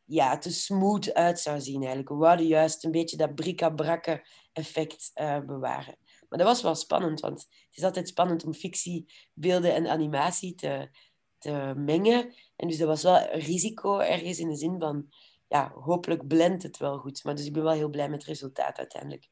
ja, 0.05 0.37
te 0.37 0.51
smooth 0.51 1.13
uit 1.13 1.39
zou 1.39 1.59
zien. 1.59 1.79
Eigenlijk. 1.79 2.09
We 2.09 2.15
wouden 2.15 2.47
juist 2.47 2.83
een 2.83 2.91
beetje 2.91 3.17
dat 3.17 3.35
brika-brakke 3.35 4.27
effect 4.53 5.11
uh, 5.15 5.39
bewaren. 5.39 5.97
Maar 6.29 6.39
dat 6.39 6.47
was 6.47 6.61
wel 6.61 6.75
spannend, 6.75 7.19
want 7.19 7.39
het 7.39 7.77
is 7.77 7.83
altijd 7.83 8.07
spannend 8.07 8.45
om 8.45 8.53
fictiebeelden 8.53 9.73
en 9.73 9.87
animatie 9.87 10.55
te, 10.55 10.89
te 11.37 11.73
mengen. 11.75 12.33
En 12.55 12.67
dus 12.67 12.77
dat 12.77 12.87
was 12.87 13.03
wel 13.03 13.17
een 13.17 13.39
risico 13.39 13.99
ergens 13.99 14.39
in 14.39 14.49
de 14.49 14.55
zin 14.55 14.79
van, 14.79 15.09
ja, 15.47 15.71
hopelijk 15.75 16.27
blendt 16.27 16.63
het 16.63 16.77
wel 16.77 16.97
goed. 16.97 17.23
Maar 17.23 17.35
dus 17.35 17.45
ik 17.45 17.53
ben 17.53 17.63
wel 17.63 17.73
heel 17.73 17.89
blij 17.89 18.09
met 18.09 18.19
het 18.19 18.27
resultaat 18.27 18.77
uiteindelijk. 18.77 19.29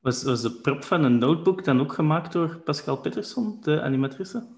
Was, 0.00 0.22
was 0.22 0.42
de 0.42 0.52
prop 0.52 0.84
van 0.84 1.04
een 1.04 1.18
notebook 1.18 1.64
dan 1.64 1.80
ook 1.80 1.92
gemaakt 1.92 2.32
door 2.32 2.60
Pascal 2.60 3.00
Peterson, 3.00 3.60
de 3.60 3.80
animatrice? 3.80 4.57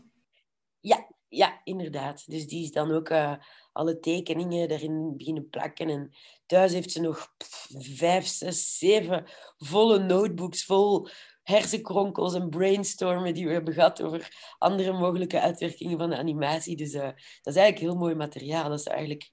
Ja, 0.81 1.09
ja, 1.29 1.61
inderdaad. 1.65 2.31
Dus 2.31 2.47
die 2.47 2.65
is 2.65 2.73
dan 2.73 2.91
ook 2.91 3.11
uh, 3.11 3.35
alle 3.73 4.01
tekeningen 4.01 4.71
erin 4.71 5.17
beginnen 5.17 5.49
plakken. 5.49 5.89
En 5.89 6.11
thuis 6.47 6.73
heeft 6.73 6.91
ze 6.91 7.01
nog 7.01 7.35
pff, 7.37 7.67
vijf, 7.79 8.27
zes, 8.27 8.79
zeven 8.79 9.25
volle 9.57 9.99
notebooks 9.99 10.65
vol 10.65 11.09
hersenkronkels 11.43 12.35
en 12.35 12.49
brainstormen 12.49 13.35
die 13.35 13.47
we 13.47 13.53
hebben 13.53 13.75
gehad 13.75 14.03
over 14.03 14.55
andere 14.59 14.93
mogelijke 14.93 15.41
uitwerkingen 15.41 15.99
van 15.99 16.11
de 16.11 16.17
animatie. 16.17 16.77
Dus 16.77 16.95
uh, 16.95 17.03
dat 17.03 17.55
is 17.55 17.57
eigenlijk 17.57 17.79
heel 17.79 17.95
mooi 17.95 18.15
materiaal. 18.15 18.69
Dat 18.69 18.79
is 18.79 18.87
eigenlijk, 18.87 19.31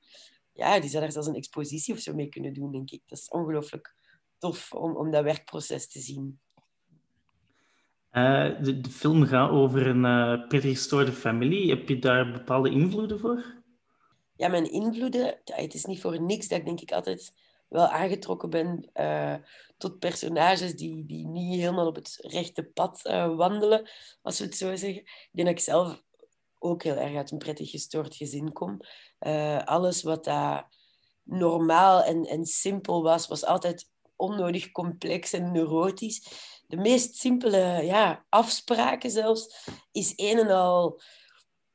ja, 0.53 0.79
die 0.79 0.89
zou 0.89 1.03
daar 1.03 1.11
zelfs 1.11 1.27
een 1.27 1.35
expositie 1.35 1.93
of 1.93 1.99
zo 1.99 2.13
mee 2.13 2.29
kunnen 2.29 2.53
doen, 2.53 2.71
denk 2.71 2.91
ik. 2.91 3.01
Dat 3.05 3.17
is 3.17 3.29
ongelooflijk 3.29 3.95
tof 4.37 4.73
om, 4.73 4.95
om 4.95 5.11
dat 5.11 5.23
werkproces 5.23 5.87
te 5.87 5.99
zien. 5.99 6.39
Uh, 8.17 8.49
de, 8.61 8.89
film 8.91 9.25
gaat 9.25 9.49
over 9.49 9.87
een 9.87 10.03
uh, 10.03 10.47
pregestoorde 10.47 11.11
familie. 11.11 11.69
Heb 11.69 11.89
je 11.89 11.99
daar 11.99 12.31
bepaalde 12.31 12.69
invloeden 12.69 13.19
voor? 13.19 13.55
Ja, 14.35 14.47
mijn 14.47 14.71
invloeden... 14.71 15.39
Het 15.43 15.73
is 15.73 15.85
niet 15.85 16.01
voor 16.01 16.21
niks 16.21 16.47
dat 16.47 16.59
ik 16.59 16.65
denk 16.65 16.81
ik 16.81 16.91
altijd 16.91 17.33
wel 17.69 17.87
aangetrokken 17.87 18.49
ben 18.49 18.89
uh, 18.93 19.35
tot 19.77 19.99
personages 19.99 20.75
die, 20.75 21.05
die 21.05 21.27
niet 21.27 21.59
helemaal 21.59 21.87
op 21.87 21.95
het 21.95 22.17
rechte 22.21 22.63
pad 22.63 23.01
wandelen, 23.35 23.89
als 24.21 24.39
we 24.39 24.45
het 24.45 24.57
zo 24.57 24.75
zeggen. 24.75 25.01
Ik 25.01 25.29
denk 25.31 25.47
dat 25.47 25.57
ik 25.57 25.63
zelf 25.63 26.03
ook 26.59 26.83
heel 26.83 26.95
erg 26.95 27.15
uit 27.15 27.31
een 27.31 27.37
prettig 27.37 27.69
gestoord 27.69 28.15
gezin 28.15 28.51
kom. 28.51 28.79
alles 29.65 30.03
wat 30.03 30.23
daar 30.23 30.67
normaal 31.23 32.03
en, 32.03 32.23
en 32.23 32.45
simpel 32.45 33.03
was, 33.03 33.27
was 33.27 33.45
altijd 33.45 33.89
onnodig 34.15 34.71
complex 34.71 35.33
en 35.33 35.51
neurotisch 35.51 36.21
de 36.67 36.77
meest 36.77 37.15
simpele 37.15 37.83
ja, 37.83 38.25
afspraken 38.29 39.11
zelfs, 39.11 39.65
is 39.91 40.13
een 40.15 40.39
en 40.39 40.49
al 40.49 41.01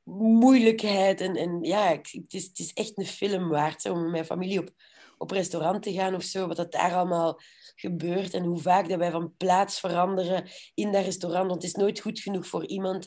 moeilijkheid. 0.04 1.20
En, 1.20 1.37
en 1.37 1.62
ja, 1.62 1.88
het 1.88 2.25
is, 2.28 2.44
het 2.44 2.58
is 2.58 2.72
echt 2.72 2.99
een 2.99 3.06
film 3.06 3.49
waard 3.49 3.90
om 3.90 4.02
met 4.02 4.11
mijn 4.11 4.25
familie 4.25 4.58
op, 4.58 4.70
op 5.18 5.30
restaurant 5.30 5.82
te 5.82 5.92
gaan 5.92 6.14
of 6.14 6.22
zo. 6.22 6.46
Wat 6.46 6.56
dat 6.56 6.72
daar 6.72 6.94
allemaal 6.94 7.40
gebeurt 7.75 8.34
en 8.34 8.44
hoe 8.44 8.61
vaak 8.61 8.88
dat 8.88 8.99
wij 8.99 9.11
van 9.11 9.37
plaats 9.37 9.80
veranderen 9.80 10.49
in 10.75 10.92
dat 10.92 11.04
restaurant. 11.04 11.49
Want 11.49 11.62
het 11.62 11.70
is 11.70 11.78
nooit 11.78 12.00
goed 12.00 12.20
genoeg 12.20 12.46
voor 12.46 12.66
iemand. 12.66 13.06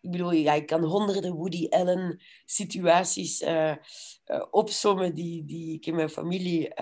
Ik 0.00 0.10
bedoel, 0.10 0.32
ja, 0.32 0.52
ik 0.52 0.66
kan 0.66 0.84
honderden 0.84 1.34
Woody 1.34 1.66
Allen 1.68 2.22
situaties 2.44 3.42
uh, 3.42 3.74
uh, 4.26 5.14
die, 5.14 5.44
die 5.44 5.74
ik 5.74 5.86
in 5.86 5.94
mijn 5.94 6.10
familie 6.10 6.74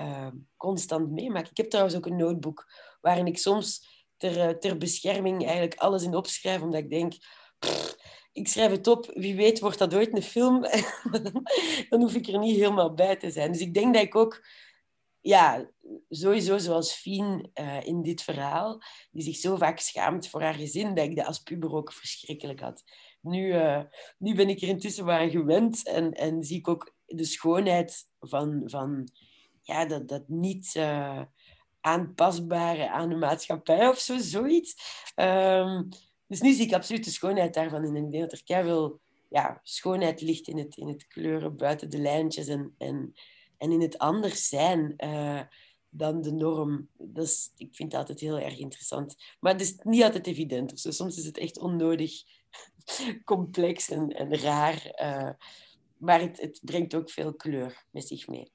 constant 0.57 1.11
meemaak. 1.11 1.49
Ik 1.49 1.57
heb 1.57 1.71
trouwens 1.71 1.97
ook 1.97 2.07
een 2.07 2.17
notebook 2.17 2.67
waarin 3.01 3.27
ik 3.27 3.39
soms 3.39 3.94
ter, 4.25 4.41
eh, 4.41 4.55
ter 4.55 4.79
bescherming 4.79 5.43
eigenlijk 5.45 5.75
alles 5.75 6.03
in 6.03 6.15
opschrijven, 6.15 6.65
omdat 6.65 6.81
ik 6.81 6.91
denk, 6.91 7.13
ik 8.33 8.49
schrijf 8.49 8.71
het 8.71 8.87
op, 8.87 9.11
wie 9.15 9.35
weet 9.35 9.61
wordt 9.61 9.79
dat 9.79 9.95
ooit 9.95 10.17
een 10.17 10.23
film, 10.23 10.63
dan 11.91 12.01
hoef 12.01 12.15
ik 12.15 12.27
er 12.27 12.39
niet 12.39 12.57
helemaal 12.57 12.95
bij 12.95 13.17
te 13.17 13.31
zijn. 13.31 13.53
Dus 13.53 13.61
ik 13.61 13.75
denk 13.75 13.95
dat 13.95 14.03
ik 14.03 14.15
ook 14.15 14.47
ja, 15.21 15.71
sowieso 16.09 16.59
zoals 16.59 16.93
Fien 16.93 17.51
uh, 17.55 17.87
in 17.87 18.03
dit 18.03 18.23
verhaal, 18.23 18.83
die 19.11 19.23
zich 19.23 19.37
zo 19.37 19.57
vaak 19.57 19.79
schaamt 19.79 20.29
voor 20.29 20.43
haar 20.43 20.55
gezin, 20.55 20.95
dat 20.95 21.05
ik 21.05 21.17
dat 21.17 21.27
als 21.27 21.39
puber 21.39 21.73
ook 21.73 21.93
verschrikkelijk 21.93 22.61
had. 22.61 22.83
Nu, 23.21 23.55
uh, 23.55 23.83
nu 24.19 24.35
ben 24.35 24.49
ik 24.49 24.63
er 24.63 24.69
intussen 24.69 25.05
wel 25.05 25.17
aan 25.17 25.31
gewend 25.31 25.87
en, 25.87 26.13
en 26.13 26.45
zie 26.45 26.59
ik 26.59 26.69
ook 26.69 26.95
de 27.05 27.25
schoonheid 27.25 28.09
van, 28.21 28.63
van 28.67 29.09
ja, 29.61 29.87
dat, 29.87 30.09
dat 30.09 30.29
niet 30.29 30.73
aanpasbare 31.85 32.91
aan 32.91 33.09
de 33.09 33.15
maatschappij 33.15 33.89
of 33.89 33.99
zo, 33.99 34.19
zoiets. 34.19 34.75
Um, 35.17 35.89
dus 36.27 36.41
nu 36.41 36.53
zie 36.53 36.67
ik 36.67 36.73
absoluut 36.73 37.05
de 37.05 37.11
schoonheid 37.11 37.55
daarvan 37.55 37.85
in. 37.85 37.97
Ik 37.97 38.11
denk 38.11 38.31
dat 38.31 38.33
er 38.33 38.63
veel 38.65 39.01
ja, 39.29 39.61
schoonheid 39.63 40.21
ligt 40.21 40.49
in 40.49 40.59
het, 40.59 40.77
in 40.77 40.89
het 40.89 41.07
kleuren 41.07 41.57
buiten 41.57 41.91
de 41.91 41.99
lijntjes 41.99 42.47
en, 42.47 42.75
en, 42.79 43.15
en 43.59 43.73
in 43.73 43.81
het 43.81 43.99
anders 43.99 44.49
zijn 44.49 44.95
uh, 44.97 45.41
dan 45.89 46.23
de 46.23 46.33
norm. 46.33 46.89
Dat 46.97 47.53
ik 47.57 47.75
vind 47.75 47.91
dat 47.91 48.01
altijd 48.01 48.21
heel 48.21 48.39
erg 48.39 48.59
interessant. 48.59 49.17
Maar 49.41 49.53
het 49.53 49.61
is 49.61 49.77
niet 49.83 50.03
altijd 50.03 50.27
evident. 50.27 50.73
Of 50.73 50.79
zo. 50.79 50.91
Soms 50.91 51.17
is 51.17 51.25
het 51.25 51.39
echt 51.39 51.59
onnodig 51.59 52.23
complex 53.25 53.91
en, 53.91 54.09
en 54.09 54.39
raar. 54.39 55.01
Uh, 55.03 55.31
maar 55.97 56.21
het, 56.21 56.41
het 56.41 56.61
brengt 56.63 56.95
ook 56.95 57.11
veel 57.11 57.35
kleur 57.35 57.85
met 57.91 58.07
zich 58.07 58.29
mee. 58.29 58.53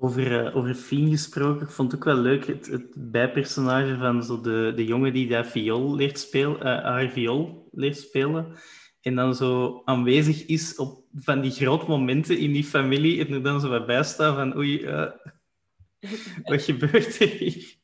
Over, 0.00 0.46
uh, 0.46 0.56
over 0.56 0.74
Fien 0.74 1.10
gesproken, 1.10 1.66
ik 1.66 1.72
vond 1.72 1.92
het 1.92 2.00
ook 2.00 2.06
wel 2.06 2.16
leuk 2.16 2.46
het, 2.46 2.66
het 2.66 3.10
bijpersonage 3.10 3.96
van 3.96 4.22
zo 4.24 4.40
de, 4.40 4.72
de 4.76 4.84
jongen 4.84 5.12
die 5.12 5.28
dat 5.28 5.46
viool 5.46 5.94
leert 5.94 6.18
spelen, 6.18 6.56
uh, 6.56 6.62
haar 6.62 7.08
viool 7.08 7.68
leert 7.72 7.98
spelen. 7.98 8.56
En 9.00 9.14
dan 9.14 9.34
zo 9.34 9.82
aanwezig 9.84 10.46
is 10.46 10.76
op 10.76 11.04
van 11.12 11.40
die 11.40 11.50
grote 11.50 11.88
momenten 11.88 12.38
in 12.38 12.52
die 12.52 12.64
familie. 12.64 13.26
En 13.26 13.32
er 13.32 13.42
dan 13.42 13.60
zo 13.60 13.84
bij 13.84 14.02
staat 14.02 14.34
van 14.34 14.56
oei, 14.56 14.80
uh, 14.80 15.10
wat 16.50 16.62
gebeurt 16.62 17.20
er 17.20 17.28
hier? 17.28 17.76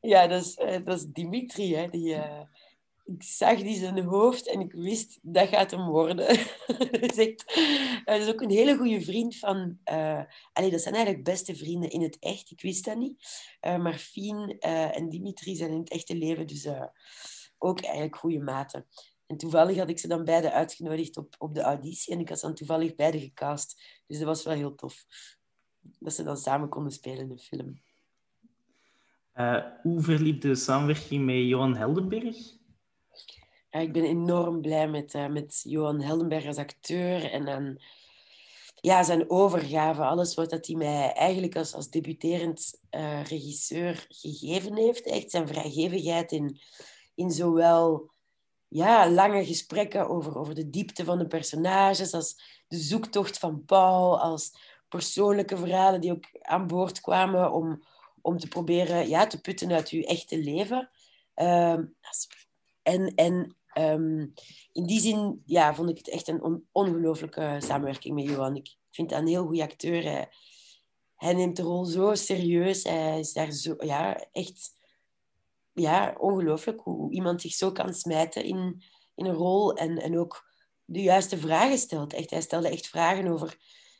Ja, 0.00 0.26
dat 0.26 0.44
is, 0.44 0.54
dat 0.84 0.98
is 0.98 1.04
Dimitri, 1.04 1.74
hè, 1.74 1.88
die, 1.88 2.16
ik 3.06 3.22
zag 3.22 3.58
die 3.58 3.78
zijn 3.78 4.04
hoofd 4.04 4.48
en 4.48 4.60
ik 4.60 4.72
wist, 4.72 5.18
dat 5.22 5.48
gaat 5.48 5.70
hem 5.70 5.86
worden. 5.86 6.28
is 7.00 7.16
echt, 7.26 7.44
dat 8.04 8.20
is 8.20 8.28
ook 8.28 8.40
een 8.40 8.50
hele 8.50 8.76
goede 8.76 9.00
vriend 9.00 9.36
van... 9.36 9.78
Uh, 9.90 10.22
dat 10.52 10.80
zijn 10.80 10.94
eigenlijk 10.94 11.24
beste 11.24 11.56
vrienden 11.56 11.90
in 11.90 12.02
het 12.02 12.18
echt. 12.18 12.50
Ik 12.50 12.60
wist 12.60 12.84
dat 12.84 12.96
niet. 12.96 13.24
Uh, 13.60 13.76
maar 13.76 13.94
Fien 13.98 14.58
en 14.58 15.08
Dimitri 15.08 15.54
zijn 15.54 15.70
in 15.70 15.78
het 15.78 15.90
echte 15.90 16.16
leven 16.16 16.46
dus 16.46 16.68
ook 17.58 17.80
eigenlijk 17.80 18.16
goede 18.16 18.40
maten. 18.40 18.86
En 19.26 19.36
toevallig 19.36 19.76
had 19.76 19.88
ik 19.88 19.98
ze 19.98 20.08
dan 20.08 20.24
beide 20.24 20.52
uitgenodigd 20.52 21.16
op, 21.16 21.34
op 21.38 21.54
de 21.54 21.62
auditie. 21.62 22.14
En 22.14 22.20
ik 22.20 22.28
had 22.28 22.38
ze 22.38 22.46
dan 22.46 22.54
toevallig 22.54 22.94
beide 22.94 23.20
gecast. 23.20 23.82
Dus 24.06 24.18
dat 24.18 24.26
was 24.26 24.44
wel 24.44 24.54
heel 24.54 24.74
tof. 24.74 25.04
Dat 25.98 26.14
ze 26.14 26.22
dan 26.22 26.36
samen 26.36 26.68
konden 26.68 26.92
spelen 26.92 27.18
in 27.18 27.28
de 27.28 27.38
film. 27.38 27.80
hoe 29.82 30.00
verliep 30.00 30.40
de 30.40 30.54
samenwerking 30.54 31.24
met 31.24 31.36
Johan 31.36 31.76
Heldenberg? 31.76 32.64
Ja, 33.70 33.80
ik 33.80 33.92
ben 33.92 34.04
enorm 34.04 34.60
blij 34.60 34.88
met, 34.88 35.14
uh, 35.14 35.26
met 35.26 35.60
Johan 35.62 36.00
Heldenberg 36.00 36.46
als 36.46 36.56
acteur 36.56 37.30
en 37.32 37.48
aan 37.48 37.78
ja, 38.80 39.02
zijn 39.02 39.30
overgave. 39.30 40.02
Alles 40.02 40.34
wat 40.34 40.50
dat 40.50 40.66
hij 40.66 40.76
mij 40.76 41.12
eigenlijk 41.12 41.56
als, 41.56 41.74
als 41.74 41.90
debuterend 41.90 42.80
uh, 42.90 43.24
regisseur 43.24 44.06
gegeven 44.08 44.76
heeft. 44.76 45.06
Echt 45.06 45.30
zijn 45.30 45.48
vrijgevigheid 45.48 46.32
in, 46.32 46.60
in 47.14 47.30
zowel 47.30 48.10
ja, 48.68 49.10
lange 49.10 49.44
gesprekken 49.44 50.08
over, 50.08 50.38
over 50.38 50.54
de 50.54 50.70
diepte 50.70 51.04
van 51.04 51.18
de 51.18 51.26
personages, 51.26 52.14
als 52.14 52.40
de 52.68 52.76
zoektocht 52.76 53.38
van 53.38 53.64
Paul, 53.64 54.20
als 54.20 54.52
persoonlijke 54.88 55.56
verhalen 55.56 56.00
die 56.00 56.12
ook 56.12 56.24
aan 56.40 56.66
boord 56.66 57.00
kwamen 57.00 57.52
om, 57.52 57.82
om 58.20 58.38
te 58.38 58.48
proberen 58.48 59.08
ja, 59.08 59.26
te 59.26 59.40
putten 59.40 59.72
uit 59.72 59.88
uw 59.88 60.02
echte 60.02 60.38
leven. 60.38 60.90
Uh, 61.36 61.78
en, 62.86 63.14
en 63.14 63.56
Um, 63.78 64.32
in 64.72 64.86
die 64.86 65.00
zin 65.00 65.42
ja, 65.44 65.74
vond 65.74 65.90
ik 65.90 65.96
het 65.96 66.08
echt 66.08 66.28
een 66.28 66.42
on 66.42 66.66
ongelooflijke 66.72 67.56
samenwerking 67.58 68.14
met 68.14 68.24
Johan. 68.24 68.56
Ik 68.56 68.76
vind 68.90 69.08
dat 69.08 69.18
een 69.18 69.26
heel 69.26 69.46
goede 69.46 69.62
acteur. 69.62 70.02
Hij, 70.02 70.28
hij, 71.16 71.32
neemt 71.32 71.56
de 71.56 71.62
rol 71.62 71.84
zo 71.84 72.14
serieus. 72.14 72.82
Hij 72.82 73.18
is 73.18 73.32
daar 73.32 73.52
zo, 73.52 73.74
ja, 73.78 74.26
echt 74.32 74.70
ja, 75.72 76.14
ongelooflijk 76.18 76.80
hoe 76.80 77.12
iemand 77.12 77.40
zich 77.40 77.52
zo 77.52 77.72
kan 77.72 77.94
smijten 77.94 78.44
in, 78.44 78.82
in 79.14 79.26
een 79.26 79.34
rol 79.34 79.74
en, 79.74 79.98
en 79.98 80.18
ook 80.18 80.50
de 80.84 81.02
juiste 81.02 81.38
vragen 81.38 81.78
stelt. 81.78 82.12
Echt, 82.12 82.30
hij 82.30 82.40
stelde 82.40 82.68
echt 82.68 82.88
vragen 82.88 83.26
over 83.26 83.58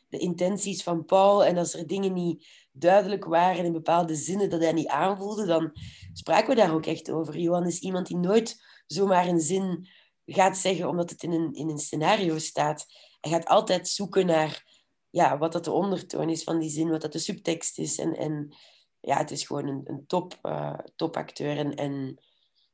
de 0.09 0.17
intenties 0.17 0.83
van 0.83 1.05
Paul. 1.05 1.45
En 1.45 1.57
als 1.57 1.73
er 1.73 1.87
dingen 1.87 2.13
niet 2.13 2.47
duidelijk 2.71 3.25
waren 3.25 3.65
in 3.65 3.71
bepaalde 3.71 4.15
zinnen 4.15 4.49
dat 4.49 4.61
hij 4.61 4.73
niet 4.73 4.87
aanvoelde, 4.87 5.45
dan 5.45 5.71
spraken 6.13 6.49
we 6.49 6.55
daar 6.55 6.73
ook 6.73 6.85
echt 6.85 7.11
over. 7.11 7.39
Johan 7.39 7.65
is 7.65 7.79
iemand 7.79 8.07
die 8.07 8.17
nooit 8.17 8.65
zomaar 8.87 9.27
een 9.27 9.39
zin 9.39 9.87
gaat 10.25 10.57
zeggen 10.57 10.89
omdat 10.89 11.09
het 11.09 11.23
in 11.23 11.31
een, 11.31 11.53
in 11.53 11.69
een 11.69 11.77
scenario 11.79 12.37
staat. 12.37 12.85
Hij 13.21 13.31
gaat 13.31 13.47
altijd 13.47 13.87
zoeken 13.87 14.25
naar 14.25 14.65
ja, 15.09 15.37
wat 15.37 15.51
dat 15.51 15.63
de 15.63 15.71
ondertoon 15.71 16.29
is 16.29 16.43
van 16.43 16.59
die 16.59 16.69
zin, 16.69 16.89
wat 16.89 17.01
dat 17.01 17.11
de 17.11 17.19
subtekst 17.19 17.79
is. 17.79 17.97
En, 17.97 18.15
en 18.15 18.55
ja, 18.99 19.17
het 19.17 19.31
is 19.31 19.43
gewoon 19.43 19.67
een, 19.67 19.81
een 19.83 20.07
top, 20.07 20.39
uh, 20.43 20.79
topacteur. 20.95 21.57
En, 21.57 21.75
en 21.75 22.21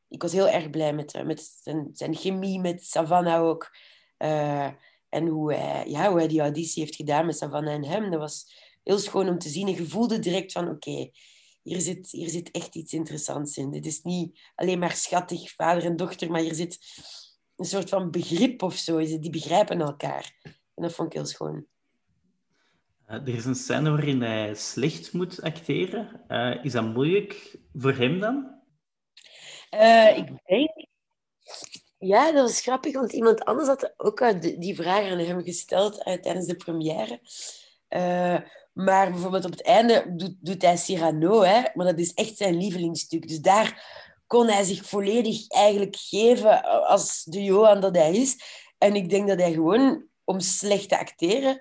ik 0.07 0.21
was 0.21 0.31
heel 0.31 0.49
erg 0.49 0.69
blij 0.69 0.93
met, 0.93 1.15
uh, 1.15 1.23
met 1.23 1.57
zijn, 1.61 1.89
zijn 1.93 2.15
chemie 2.15 2.59
met 2.59 2.83
Savannah 2.83 3.43
ook. 3.43 3.75
Uh, 4.17 4.69
en 5.09 5.27
hoe 5.27 5.53
hij, 5.53 5.87
ja, 5.87 6.09
hoe 6.09 6.17
hij 6.17 6.27
die 6.27 6.41
auditie 6.41 6.83
heeft 6.83 6.95
gedaan 6.95 7.25
met 7.25 7.37
Savannah 7.37 7.73
en 7.73 7.85
hem. 7.85 8.11
Dat 8.11 8.19
was 8.19 8.53
heel 8.83 8.99
schoon 8.99 9.29
om 9.29 9.37
te 9.37 9.49
zien. 9.49 9.67
En 9.67 9.73
je 9.73 9.87
voelde 9.87 10.19
direct 10.19 10.51
van, 10.51 10.69
oké, 10.69 11.09
hier, 11.63 11.81
zit, 11.81 12.11
hier 12.11 12.29
zit 12.29 12.51
echt 12.51 12.75
iets 12.75 12.93
interessants 12.93 13.57
in. 13.57 13.71
Dit 13.71 13.85
is 13.85 14.01
niet 14.01 14.39
alleen 14.55 14.79
maar 14.79 14.95
schattig, 14.95 15.51
vader 15.51 15.83
en 15.83 15.95
dochter, 15.95 16.31
maar 16.31 16.41
hier 16.41 16.55
zit 16.55 16.79
een 17.55 17.65
soort 17.65 17.89
van 17.89 18.11
begrip 18.11 18.61
of 18.61 18.75
zo. 18.75 18.97
Die 18.97 19.29
begrijpen 19.29 19.81
elkaar. 19.81 20.35
En 20.43 20.83
dat 20.83 20.93
vond 20.93 21.07
ik 21.07 21.13
heel 21.13 21.25
schoon. 21.25 21.65
Uh, 23.07 23.15
er 23.15 23.35
is 23.35 23.45
een 23.45 23.55
scène 23.55 23.89
waarin 23.89 24.21
hij 24.21 24.55
slecht 24.55 25.13
moet 25.13 25.41
acteren. 25.41 26.21
Uh, 26.27 26.65
is 26.65 26.71
dat 26.71 26.93
moeilijk 26.93 27.57
voor 27.73 27.93
hem 27.93 28.19
dan? 28.19 28.61
Uh, 29.71 30.17
ik 30.17 30.27
denk... 30.45 30.87
Ja, 31.97 32.31
dat 32.31 32.41
was 32.41 32.61
grappig, 32.61 32.93
want 32.93 33.13
iemand 33.13 33.43
anders 33.43 33.67
had 33.67 33.93
ook 33.97 34.41
die 34.41 34.75
vraag 34.75 35.11
aan 35.11 35.17
hem 35.17 35.43
gesteld 35.43 36.03
tijdens 36.03 36.45
de 36.45 36.55
première. 36.55 37.19
Maar 38.73 39.11
bijvoorbeeld 39.11 39.45
op 39.45 39.51
het 39.51 39.63
einde 39.63 40.13
doet, 40.15 40.35
doet 40.39 40.61
hij 40.61 40.77
Cyrano, 40.77 41.41
hè? 41.41 41.61
maar 41.73 41.85
dat 41.85 41.99
is 41.99 42.13
echt 42.13 42.37
zijn 42.37 42.57
lievelingsstuk. 42.57 43.27
Dus 43.27 43.39
daar 43.39 43.85
kon 44.27 44.47
hij 44.47 44.63
zich 44.63 44.85
volledig 44.85 45.47
eigenlijk 45.47 45.95
geven 45.99 46.63
als 46.87 47.23
de 47.23 47.43
Johan 47.43 47.81
dat 47.81 47.95
hij 47.95 48.11
is. 48.15 48.37
En 48.77 48.95
ik 48.95 49.09
denk 49.09 49.27
dat 49.27 49.39
hij 49.39 49.51
gewoon, 49.51 50.05
om 50.23 50.39
slecht 50.39 50.89
te 50.89 50.99
acteren, 50.99 51.59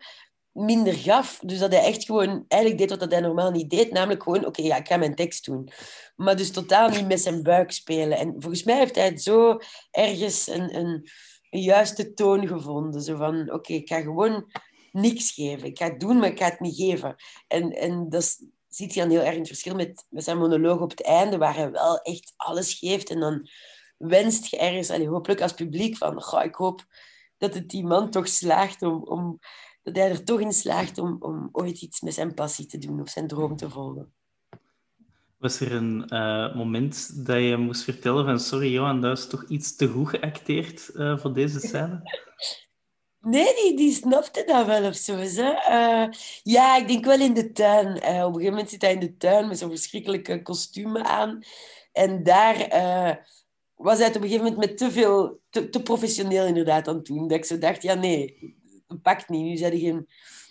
minder 0.52 0.94
gaf. 0.94 1.40
Dus 1.44 1.58
dat 1.58 1.72
hij 1.72 1.84
echt 1.84 2.04
gewoon 2.04 2.44
eigenlijk 2.48 2.80
deed 2.80 2.98
wat 2.98 3.10
hij 3.10 3.20
normaal 3.20 3.50
niet 3.50 3.70
deed. 3.70 3.92
Namelijk 3.92 4.22
gewoon, 4.22 4.46
oké, 4.46 4.62
ja, 4.62 4.76
ik 4.76 4.88
ga 4.88 4.96
mijn 4.96 5.14
tekst 5.14 5.44
doen. 5.44 5.68
Maar 6.16 6.36
dus 6.36 6.50
totaal 6.50 6.88
niet 6.88 7.06
met 7.06 7.20
zijn 7.20 7.42
buik 7.42 7.72
spelen. 7.72 8.18
En 8.18 8.34
volgens 8.38 8.62
mij 8.62 8.76
heeft 8.76 8.94
hij 8.94 9.04
het 9.04 9.22
zo 9.22 9.58
ergens 9.90 10.46
een, 10.46 10.76
een 10.76 11.08
juiste 11.50 12.12
toon 12.12 12.46
gevonden. 12.46 13.02
Zo 13.02 13.16
van, 13.16 13.52
oké, 13.52 13.72
ik 13.72 13.88
ga 13.88 14.00
gewoon 14.00 14.50
niks 14.92 15.32
geven. 15.32 15.68
Ik 15.68 15.78
ga 15.78 15.84
het 15.84 16.00
doen, 16.00 16.18
maar 16.18 16.28
ik 16.28 16.38
ga 16.38 16.44
het 16.44 16.60
niet 16.60 16.76
geven. 16.76 17.14
En, 17.46 17.70
en 17.70 18.08
dat 18.08 18.38
ziet 18.68 18.94
hij 18.94 19.02
dan 19.02 19.12
heel 19.12 19.22
erg 19.22 19.36
het 19.36 19.46
verschil 19.46 19.74
met, 19.74 20.06
met 20.08 20.24
zijn 20.24 20.38
monoloog 20.38 20.80
op 20.80 20.90
het 20.90 21.02
einde, 21.02 21.38
waar 21.38 21.56
hij 21.56 21.70
wel 21.70 21.98
echt 21.98 22.32
alles 22.36 22.74
geeft. 22.74 23.10
En 23.10 23.20
dan 23.20 23.48
wenst 23.96 24.46
je 24.46 24.58
ergens, 24.58 24.90
allee, 24.90 25.08
hopelijk 25.08 25.40
als 25.40 25.52
publiek, 25.52 25.96
van 25.96 26.22
goh, 26.22 26.44
ik 26.44 26.54
hoop 26.54 26.84
dat 27.38 27.54
het 27.54 27.70
die 27.70 27.84
man 27.84 28.10
toch 28.10 28.28
slaagt 28.28 28.82
om, 28.82 29.02
om 29.02 29.38
dat 29.82 29.96
hij 29.96 30.10
er 30.10 30.24
toch 30.24 30.40
in 30.40 30.52
slaagt 30.52 30.98
om, 30.98 31.16
om 31.20 31.48
ooit 31.52 31.82
iets 31.82 32.00
met 32.00 32.14
zijn 32.14 32.34
passie 32.34 32.66
te 32.66 32.78
doen 32.78 33.00
of 33.00 33.08
zijn 33.08 33.26
droom 33.26 33.56
te 33.56 33.70
volgen. 33.70 34.12
Was 35.38 35.60
er 35.60 35.72
een 35.72 36.06
uh, 36.08 36.54
moment 36.54 37.26
dat 37.26 37.36
je 37.36 37.56
moest 37.56 37.82
vertellen 37.82 38.24
van 38.24 38.40
sorry 38.40 38.72
Johan, 38.72 39.00
dat 39.00 39.18
is 39.18 39.26
toch 39.26 39.44
iets 39.48 39.76
te 39.76 39.88
goed 39.88 40.08
geacteerd 40.08 40.90
uh, 40.94 41.18
voor 41.18 41.34
deze 41.34 41.60
scène? 41.60 42.00
Nee, 43.22 43.54
die, 43.54 43.76
die 43.76 43.92
snapte 43.92 44.44
dat 44.46 44.66
wel 44.66 44.84
of 44.84 44.94
zo. 44.94 45.16
Uh, 45.16 46.08
ja, 46.42 46.76
ik 46.76 46.88
denk 46.88 47.04
wel 47.04 47.20
in 47.20 47.34
de 47.34 47.52
tuin. 47.52 47.86
Uh, 47.86 47.94
op 47.94 48.04
een 48.04 48.32
gegeven 48.32 48.50
moment 48.50 48.70
zit 48.70 48.82
hij 48.82 48.92
in 48.92 49.00
de 49.00 49.16
tuin 49.16 49.48
met 49.48 49.58
zo'n 49.58 49.68
verschrikkelijke 49.68 50.42
kostumen 50.42 51.04
aan. 51.04 51.42
En 51.92 52.22
daar 52.22 52.74
uh, 52.74 53.16
was 53.74 53.98
hij 53.98 54.08
op 54.08 54.14
een 54.14 54.22
gegeven 54.22 54.44
moment 54.44 54.66
met 54.66 54.78
te 54.78 54.90
veel, 54.90 55.40
te, 55.50 55.68
te, 55.68 55.82
professioneel 55.82 56.46
inderdaad 56.46 56.88
aan 56.88 56.94
het 56.96 57.04
doen. 57.04 57.28
Dat 57.28 57.38
ik 57.38 57.44
zo 57.44 57.58
dacht, 57.58 57.82
ja 57.82 57.94
nee, 57.94 58.56
dat 58.86 59.02
pakt 59.02 59.28
niet. 59.28 59.44
Nu 59.44 59.56
zijn 59.56 59.78
geen, 59.78 60.08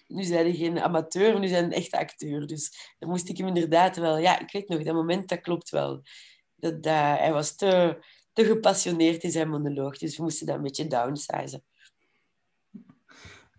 nu 0.07 0.23
zijn 0.23 0.55
geen 0.55 0.79
amateur, 0.79 1.39
nu 1.39 1.47
zijn 1.47 1.63
een 1.63 1.71
echte 1.71 1.97
acteur. 1.97 2.47
Dus 2.47 2.95
dan 2.99 3.09
moest 3.09 3.29
ik 3.29 3.37
hem 3.37 3.47
inderdaad 3.47 3.97
wel... 3.97 4.17
Ja, 4.17 4.39
ik 4.39 4.51
weet 4.51 4.67
nog, 4.67 4.83
dat 4.83 4.95
moment, 4.95 5.29
dat 5.29 5.41
klopt 5.41 5.69
wel. 5.69 6.01
Dat, 6.55 6.85
hij 6.85 7.33
was 7.33 7.55
te, 7.55 8.03
te 8.33 8.45
gepassioneerd 8.45 9.23
in 9.23 9.31
zijn 9.31 9.49
monoloog. 9.49 9.97
Dus 9.97 10.17
we 10.17 10.23
moesten 10.23 10.45
dat 10.45 10.55
een 10.55 10.61
beetje 10.61 10.87
downsizen. 10.87 11.63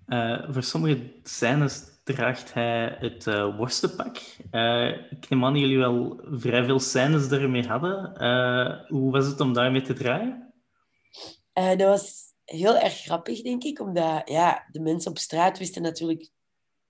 Uh, 0.06 0.52
voor 0.52 0.62
sommige 0.62 1.12
scènes 1.22 1.84
draagt 2.04 2.54
hij 2.54 2.96
het 2.98 3.26
uh, 3.26 3.56
worstenpak. 3.56 4.16
Uh, 4.50 4.88
ik 4.88 5.28
neem 5.28 5.44
aan 5.44 5.52
dat 5.52 5.62
jullie 5.62 5.78
wel 5.78 6.20
vrij 6.24 6.64
veel 6.64 6.80
scènes 6.80 7.30
ermee 7.30 7.66
hadden. 7.66 8.12
Hoe 8.88 9.12
was 9.12 9.26
het 9.26 9.40
om 9.40 9.52
daarmee 9.52 9.82
te 9.82 9.92
draaien? 9.92 10.52
dat 11.52 11.80
was 11.80 12.20
heel 12.44 12.78
erg 12.78 12.94
grappig, 12.94 13.42
denk 13.42 13.62
ik. 13.62 13.80
Omdat 13.80 14.22
ja, 14.24 14.68
de 14.70 14.80
mensen 14.80 15.10
op 15.10 15.18
straat 15.18 15.58
wisten 15.58 15.82
natuurlijk 15.82 16.30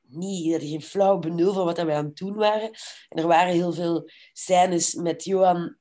niet, 0.00 0.50
hadden 0.50 0.68
geen 0.68 0.82
flauw 0.82 1.18
benul 1.18 1.52
van 1.52 1.64
wat 1.64 1.82
wij 1.82 1.96
aan 1.96 2.04
het 2.04 2.16
doen 2.16 2.34
waren. 2.34 2.70
En 3.08 3.18
er 3.18 3.26
waren 3.26 3.52
heel 3.52 3.72
veel 3.72 4.10
scènes 4.32 4.94
met 4.94 5.24
Johan 5.24 5.74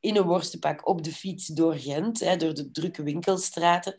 in 0.00 0.16
een 0.16 0.26
worstenpak 0.26 0.88
op 0.88 1.04
de 1.04 1.12
fiets 1.12 1.46
door 1.46 1.74
Gent, 1.74 2.20
hè, 2.20 2.36
door 2.36 2.54
de 2.54 2.70
drukke 2.70 3.02
winkelstraten. 3.02 3.94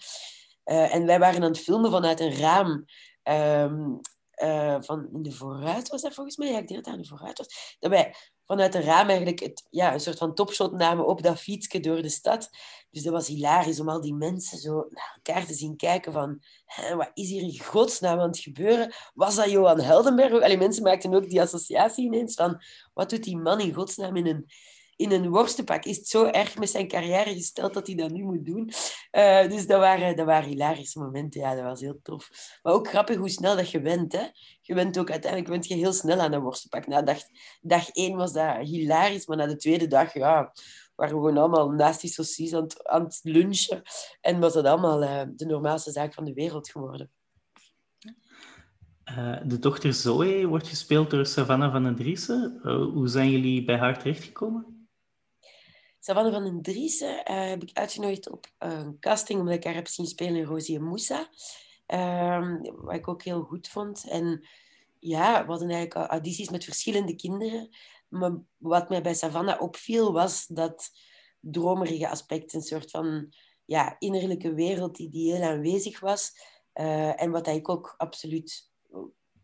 En 0.64 1.06
wij 1.06 1.20
waren 1.20 1.44
aan 1.44 1.50
het 1.52 1.60
filmen 1.60 1.92
vanuit 1.92 2.20
een 2.20 2.36
raam. 2.36 2.86
Um, 3.24 4.00
uh, 4.44 4.78
van 4.80 5.10
in 5.14 5.22
de 5.22 5.32
vooruit 5.32 5.90
was 5.90 6.02
dat 6.02 6.14
volgens 6.14 6.38
mij. 6.38 6.52
Ja, 6.52 6.58
ik 6.58 6.68
denk 6.68 6.84
dat 6.84 6.84
dat 6.84 6.94
in 6.94 7.02
de 7.02 7.08
vooruit 7.08 7.38
was. 7.38 7.76
Dat 7.80 7.90
wij 7.92 8.16
vanuit 8.46 8.74
het 8.74 8.84
raam 8.84 9.08
eigenlijk 9.08 9.40
het, 9.40 9.68
ja, 9.70 9.94
een 9.94 10.00
soort 10.00 10.18
van 10.18 10.36
topshot 10.36 10.72
namen 10.72 11.08
op 11.08 11.22
dat 11.22 11.40
fietsje 11.40 11.80
door 11.80 12.02
de 12.02 12.10
stad. 12.10 12.50
Dus 12.90 13.04
dat 13.04 13.14
was 13.14 13.28
hilarisch 13.28 13.80
om 13.80 13.90
al 13.90 14.02
die 14.02 14.14
mensen 14.14 14.58
zo 14.58 14.74
naar 14.90 15.14
elkaar 15.16 15.46
te 15.46 15.54
zien 15.54 15.76
kijken 15.76 16.14
van 16.14 16.42
wat 16.96 17.12
is 17.14 17.30
hier 17.30 17.42
in 17.42 17.60
godsnaam 17.60 18.20
aan 18.20 18.28
het 18.28 18.40
gebeuren? 18.40 18.94
Was 19.14 19.36
dat 19.36 19.50
Johan 19.50 19.80
Heldenberg? 19.80 20.42
Allee, 20.42 20.58
mensen 20.58 20.84
maakten 20.84 21.14
ook 21.14 21.30
die 21.30 21.42
associatie 21.42 22.06
ineens 22.06 22.34
van 22.34 22.62
wat 22.94 23.10
doet 23.10 23.24
die 23.24 23.38
man 23.38 23.60
in 23.60 23.74
godsnaam 23.74 24.16
in 24.16 24.28
een 24.28 24.46
in 24.96 25.12
een 25.12 25.30
worstenpak. 25.30 25.86
Is 25.86 25.98
het 25.98 26.08
zo 26.08 26.26
erg 26.26 26.58
met 26.58 26.70
zijn 26.70 26.88
carrière 26.88 27.34
gesteld 27.34 27.74
dat 27.74 27.88
hij 27.88 27.96
dat 27.96 28.12
nu 28.12 28.24
moet 28.24 28.46
doen? 28.46 28.72
Uh, 29.12 29.50
dus 29.50 29.68
dat 29.68 29.80
waren, 29.80 30.16
dat 30.16 30.26
waren 30.26 30.50
hilarische 30.50 31.00
momenten. 31.00 31.42
Ja, 31.42 31.56
dat 31.56 31.64
was 31.64 31.82
heel 31.82 32.00
tof. 32.04 32.30
Maar 32.62 32.74
ook 32.74 32.88
grappig 32.88 33.18
hoe 33.18 33.30
snel 33.30 33.56
dat 33.56 33.72
je 33.72 33.82
went. 33.82 34.14
Hè? 34.14 34.26
Je 34.62 34.74
bent 34.74 35.00
ook 35.00 35.12
uiteindelijk 35.12 35.52
went 35.52 35.68
je 35.68 35.76
heel 35.76 35.94
snel 35.94 36.20
aan 36.20 36.34
een 36.34 36.42
worstenpak. 36.42 36.88
Na 36.88 37.02
dag, 37.02 37.18
dag 37.62 37.90
één 37.90 38.16
was 38.16 38.34
dat 38.34 38.58
hilarisch, 38.58 39.26
maar 39.26 39.38
na 39.38 39.46
de 39.46 39.56
tweede 39.56 39.88
dag, 39.88 40.14
ja, 40.14 40.54
waren 40.96 41.16
we 41.16 41.22
gewoon 41.22 41.38
allemaal 41.38 41.70
naast 41.70 42.02
die 42.02 42.10
saucies 42.10 42.54
aan 42.54 43.04
het, 43.04 43.20
lunchen. 43.24 43.82
En 44.22 44.40
was 44.40 44.54
dat 44.54 44.66
allemaal 44.66 45.04
uh, 45.04 45.22
de 45.36 45.46
normaalste 45.46 45.92
zaak 45.92 46.14
van 46.14 46.26
de 46.26 46.34
wereld 46.34 46.70
geworden. 46.70 47.12
Uh, 49.10 49.38
de 49.46 49.60
dochter 49.60 49.94
Zoe 49.94 50.48
wordt 50.48 50.68
gespeeld 50.68 51.10
door 51.10 51.26
Savannah 51.26 51.72
van 51.72 51.84
den 51.84 51.96
Driessen. 51.96 52.60
Hoe 52.94 53.08
zijn 53.08 53.30
jullie 53.30 53.66
bij 53.66 53.78
haar 53.78 54.00
terechtgekomen? 54.00 54.73
Savanne 56.06 56.32
van 56.32 56.44
den 56.44 56.62
Driessen 56.62 57.32
uh, 57.32 57.50
heb 57.50 57.64
ik 57.64 57.78
uitgenodigd 57.78 58.30
op 58.30 58.48
een 58.58 59.00
casting, 59.00 59.40
omdat 59.40 59.56
ik 59.56 59.64
haar 59.64 59.74
heb 59.74 59.88
zien 59.88 60.06
spelen 60.06 60.36
in 60.36 60.44
Rosie 60.44 60.78
en 60.78 60.84
Moussa. 60.84 61.30
Um, 61.88 62.62
wat 62.76 62.96
ik 62.96 63.08
ook 63.08 63.24
heel 63.24 63.42
goed 63.42 63.68
vond. 63.68 64.10
En 64.10 64.48
ja, 65.00 65.46
we 65.46 65.50
hadden 65.50 65.70
eigenlijk 65.70 66.10
audities 66.10 66.50
met 66.50 66.64
verschillende 66.64 67.16
kinderen. 67.16 67.70
Maar 68.08 68.32
wat 68.58 68.90
mij 68.90 69.02
bij 69.02 69.14
Savannah 69.14 69.62
opviel, 69.62 70.14
was 70.14 70.48
dat 70.48 70.90
dromerige 71.40 72.10
aspect. 72.10 72.54
Een 72.54 72.62
soort 72.62 72.92
van 72.92 73.34
ja, 73.66 73.96
innerlijke 74.00 74.54
wereld 74.54 74.96
die, 74.96 75.10
die 75.10 75.34
heel 75.34 75.44
aanwezig 75.44 76.00
was. 76.00 76.32
Uh, 76.74 77.22
en 77.22 77.32
wat 77.32 77.48
ik 77.48 77.70
ook 77.70 77.94
absoluut 77.98 78.72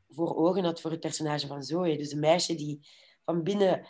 voor 0.09 0.35
ogen 0.35 0.63
had 0.63 0.81
voor 0.81 0.91
het 0.91 0.99
personage 0.99 1.47
van 1.47 1.63
Zoe. 1.63 1.97
Dus 1.97 2.11
een 2.11 2.19
meisje 2.19 2.55
die 2.55 2.87
van 3.25 3.43
binnen 3.43 3.87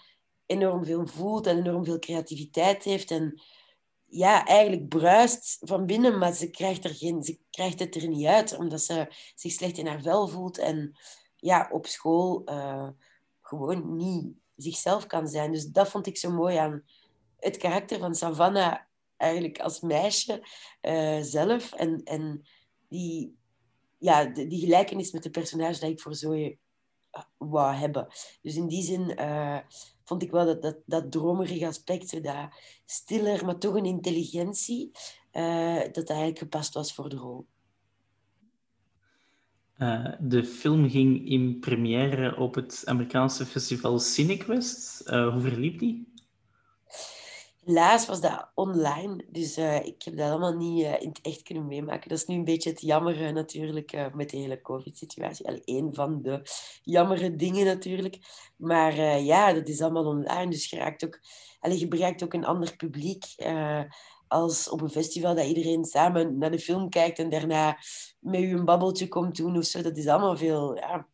enorm 0.49 0.85
veel 0.85 1.07
voelt 1.07 1.47
en 1.47 1.57
enorm 1.57 1.85
veel 1.85 1.99
creativiteit 1.99 2.83
heeft. 2.83 3.11
En 3.11 3.41
ja, 4.05 4.45
eigenlijk 4.45 4.87
bruist 4.87 5.57
van 5.59 5.85
binnen, 5.85 6.17
maar 6.17 6.33
ze 6.33 6.49
krijgt, 6.49 6.83
er 6.83 6.95
geen, 6.95 7.23
ze 7.23 7.39
krijgt 7.49 7.79
het 7.79 7.95
er 7.95 8.07
niet 8.07 8.25
uit, 8.25 8.57
omdat 8.57 8.81
ze 8.81 9.07
zich 9.35 9.51
slecht 9.51 9.77
in 9.77 9.87
haar 9.87 10.01
vel 10.01 10.27
voelt 10.27 10.57
en 10.57 10.97
ja, 11.35 11.69
op 11.71 11.85
school 11.85 12.41
uh, 12.45 12.89
gewoon 13.41 13.95
niet 13.95 14.33
zichzelf 14.55 15.05
kan 15.05 15.27
zijn. 15.27 15.51
Dus 15.51 15.65
dat 15.65 15.89
vond 15.89 16.07
ik 16.07 16.17
zo 16.17 16.31
mooi 16.31 16.57
aan 16.57 16.83
het 17.39 17.57
karakter 17.57 17.99
van 17.99 18.15
Savannah 18.15 18.77
eigenlijk 19.17 19.59
als 19.59 19.79
meisje 19.79 20.47
uh, 20.81 21.21
zelf. 21.21 21.73
En, 21.73 22.01
en 22.03 22.47
die, 22.89 23.37
ja, 23.97 24.25
die, 24.25 24.59
gelijkenis 24.59 25.11
met 25.11 25.23
de 25.23 25.29
personage 25.29 25.79
dat 25.79 25.89
ik 25.89 26.01
voor 26.01 26.15
Zoe 26.15 26.57
wou 27.37 27.75
hebben. 27.75 28.07
Dus 28.41 28.55
in 28.55 28.67
die 28.67 28.83
zin 28.83 29.19
vond 30.09 30.23
ik 30.23 30.31
wel 30.31 30.45
dat, 30.45 30.61
dat, 30.61 30.77
dat 30.85 31.11
dromerige 31.11 31.67
aspect, 31.67 32.23
dat 32.23 32.49
stiller, 32.85 33.45
maar 33.45 33.57
toch 33.57 33.75
een 33.75 33.85
intelligentie, 33.85 34.91
uh, 35.33 35.75
dat 35.75 35.93
dat 35.93 36.09
eigenlijk 36.09 36.39
gepast 36.39 36.73
was 36.73 36.93
voor 36.93 37.09
de 37.09 37.15
rol. 37.15 37.45
Uh, 39.77 40.13
de 40.19 40.43
film 40.43 40.89
ging 40.89 41.29
in 41.29 41.59
première 41.59 42.35
op 42.35 42.55
het 42.55 42.81
Amerikaanse 42.85 43.45
festival 43.45 43.99
Cinequest. 43.99 45.09
hoe 45.09 45.39
verliep 45.41 45.79
die? 45.79 46.08
Helaas 47.69 48.05
was 48.05 48.21
dat 48.21 48.49
online, 48.55 49.25
dus 49.27 49.57
uh, 49.57 49.85
ik 49.85 50.03
heb 50.03 50.17
dat 50.17 50.29
allemaal 50.29 50.55
niet 50.55 50.83
uh, 50.83 51.01
in 51.01 51.07
het 51.07 51.19
echt 51.21 51.41
kunnen 51.41 51.67
meemaken. 51.67 52.09
Dat 52.09 52.17
is 52.17 52.25
nu 52.25 52.35
een 52.35 52.43
beetje 52.43 52.69
het 52.69 52.81
jammer 52.81 53.33
natuurlijk 53.33 53.93
uh, 53.93 54.13
met 54.13 54.29
de 54.29 54.37
hele 54.37 54.61
COVID-situatie. 54.61 55.61
Eén 55.65 55.93
van 55.93 56.21
de 56.21 56.41
jammere 56.83 57.35
dingen 57.35 57.65
natuurlijk. 57.65 58.17
Maar 58.55 59.21
ja, 59.21 59.53
dat 59.53 59.67
is 59.67 59.81
allemaal 59.81 60.05
online, 60.05 60.51
dus 60.51 60.69
je, 60.69 60.77
raakt 60.77 61.05
ook, 61.05 61.19
je 61.61 61.87
bereikt 61.87 62.23
ook 62.23 62.33
een 62.33 62.45
ander 62.45 62.75
publiek 62.75 63.25
als 64.27 64.69
op 64.69 64.81
een 64.81 64.89
festival 64.89 65.35
dat 65.35 65.45
iedereen 65.45 65.85
samen 65.85 66.37
naar 66.37 66.51
de 66.51 66.59
film 66.59 66.89
kijkt 66.89 67.19
en 67.19 67.29
daarna 67.29 67.77
met 68.19 68.41
u 68.41 68.51
een 68.51 68.65
babbeltje 68.65 69.07
komt 69.07 69.35
doen 69.35 69.57
of 69.57 69.65
zo. 69.65 69.81
Dat 69.81 69.97
is 69.97 70.07
allemaal 70.07 70.37
veel, 70.37 70.75
ja, 70.75 71.07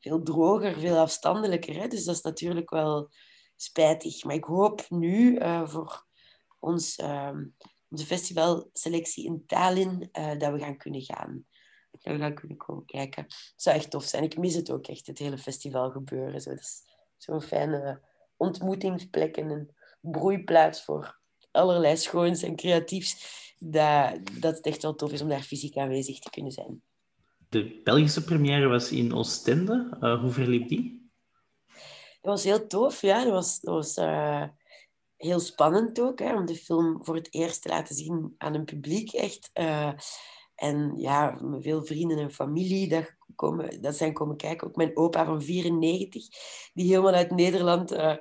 veel 0.00 0.22
droger, 0.22 0.78
veel 0.78 0.96
afstandelijker. 0.96 1.74
Hè? 1.74 1.88
Dus 1.88 2.04
dat 2.04 2.14
is 2.14 2.22
natuurlijk 2.22 2.70
wel 2.70 3.10
spijtig. 3.56 4.24
Maar 4.24 4.34
ik 4.34 4.44
hoop 4.44 4.86
nu 4.88 5.38
uh, 5.38 5.68
voor 5.68 6.06
ons, 6.58 6.98
uh, 6.98 7.38
onze 7.88 8.06
festivalselectie 8.06 9.26
in 9.26 9.42
Tallinn 9.46 10.08
uh, 10.12 10.38
dat 10.38 10.52
we 10.52 10.58
gaan 10.58 10.76
kunnen 10.76 11.02
gaan. 11.02 11.44
Dat 11.90 12.12
we 12.12 12.18
gaan 12.18 12.34
kunnen 12.34 12.56
komen 12.56 12.84
kijken. 12.84 13.22
Het 13.22 13.52
zou 13.56 13.76
echt 13.76 13.90
tof 13.90 14.04
zijn. 14.04 14.22
Ik 14.22 14.38
mis 14.38 14.54
het 14.54 14.70
ook 14.70 14.86
echt, 14.86 15.06
het 15.06 15.18
hele 15.18 15.38
festival 15.38 15.90
gebeuren. 15.90 16.40
Zo. 16.40 16.54
Zo'n 17.16 17.42
fijne 17.42 18.00
ontmoetingsplek 18.36 19.36
en 19.36 19.50
een 19.50 19.70
broeiplaats 20.00 20.84
voor 20.84 21.20
allerlei 21.50 21.96
schoons 21.96 22.42
en 22.42 22.56
creatiefs. 22.56 23.34
Dat, 23.58 24.20
dat 24.40 24.56
het 24.56 24.66
echt 24.66 24.82
wel 24.82 24.94
tof 24.94 25.12
is 25.12 25.22
om 25.22 25.28
daar 25.28 25.42
fysiek 25.42 25.76
aanwezig 25.76 26.18
te 26.18 26.30
kunnen 26.30 26.52
zijn. 26.52 26.82
De 27.48 27.80
Belgische 27.84 28.24
première 28.24 28.66
was 28.66 28.92
in 28.92 29.14
Oostende. 29.14 29.96
Uh, 30.00 30.20
hoe 30.20 30.30
verliep 30.30 30.68
die? 30.68 31.05
Was 32.26 32.44
heel 32.44 32.66
tof, 32.66 33.00
ja. 33.00 33.24
Dat 33.24 33.32
was, 33.32 33.58
was 33.62 33.96
uh, 33.96 34.42
heel 35.16 35.40
spannend 35.40 36.00
ook, 36.00 36.18
hè, 36.18 36.36
om 36.36 36.46
de 36.46 36.56
film 36.56 37.04
voor 37.04 37.14
het 37.14 37.34
eerst 37.34 37.62
te 37.62 37.68
laten 37.68 37.94
zien 37.94 38.34
aan 38.38 38.54
een 38.54 38.64
publiek, 38.64 39.12
echt. 39.12 39.50
Uh, 39.54 39.92
en 40.54 40.92
ja, 40.96 41.40
veel 41.58 41.84
vrienden 41.84 42.18
en 42.18 42.32
familie 42.32 42.88
dat, 42.88 43.14
komen, 43.34 43.82
dat 43.82 43.96
zijn 43.96 44.12
komen 44.12 44.36
kijken. 44.36 44.68
Ook 44.68 44.76
mijn 44.76 44.96
opa 44.96 45.24
van 45.24 45.42
94, 45.42 46.28
die 46.74 46.86
helemaal 46.86 47.12
uit 47.12 47.30
Nederland 47.30 47.92
uh, 47.92 48.16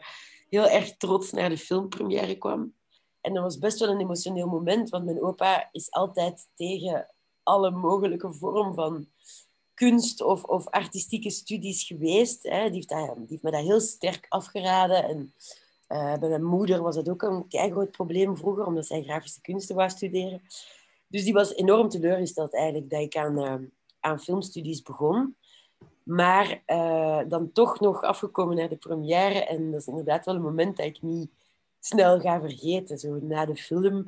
heel 0.49 0.67
erg 0.67 0.97
trots 0.97 1.31
naar 1.31 1.49
de 1.49 1.57
filmpremière 1.57 2.35
kwam. 2.37 2.73
En 3.21 3.33
dat 3.33 3.43
was 3.43 3.57
best 3.57 3.79
wel 3.79 3.89
een 3.89 3.99
emotioneel 3.99 4.47
moment, 4.47 4.89
want 4.89 5.05
mijn 5.05 5.23
opa 5.23 5.69
is 5.71 5.91
altijd 5.91 6.47
tegen 6.55 7.15
alle 7.43 7.71
mogelijke 7.71 8.33
vorm 8.33 8.73
van 8.73 9.07
kunst 9.75 10.21
of, 10.21 10.43
of 10.43 10.67
artistieke 10.67 11.29
studies 11.29 11.83
geweest. 11.83 12.43
Hè. 12.43 12.63
Die, 12.63 12.73
heeft 12.73 12.89
dat, 12.89 13.15
die 13.15 13.25
heeft 13.29 13.43
me 13.43 13.51
dat 13.51 13.61
heel 13.61 13.79
sterk 13.79 14.25
afgeraden. 14.29 15.03
En 15.03 15.33
uh, 15.89 16.17
bij 16.17 16.29
mijn 16.29 16.43
moeder 16.43 16.81
was 16.81 16.95
dat 16.95 17.09
ook 17.09 17.21
een 17.21 17.45
groot 17.49 17.91
probleem 17.91 18.37
vroeger, 18.37 18.65
omdat 18.65 18.85
zij 18.85 19.03
grafische 19.03 19.41
kunsten 19.41 19.75
wou 19.75 19.89
studeren. 19.89 20.41
Dus 21.07 21.23
die 21.23 21.33
was 21.33 21.55
enorm 21.55 21.89
teleurgesteld 21.89 22.53
eigenlijk 22.53 22.89
dat 22.89 23.01
ik 23.01 23.15
aan, 23.15 23.37
uh, 23.39 23.67
aan 23.99 24.19
filmstudies 24.19 24.81
begon. 24.81 25.35
Maar 26.03 26.63
uh, 26.67 27.19
dan 27.27 27.51
toch 27.51 27.79
nog 27.79 28.01
afgekomen 28.01 28.55
naar 28.55 28.69
de 28.69 28.75
première. 28.75 29.45
En 29.45 29.71
dat 29.71 29.81
is 29.81 29.87
inderdaad 29.87 30.25
wel 30.25 30.35
een 30.35 30.41
moment 30.41 30.77
dat 30.77 30.85
ik 30.85 31.01
niet 31.01 31.29
snel 31.79 32.19
ga 32.19 32.39
vergeten. 32.39 32.97
Zo 32.97 33.19
na 33.21 33.45
de 33.45 33.55
film, 33.55 34.07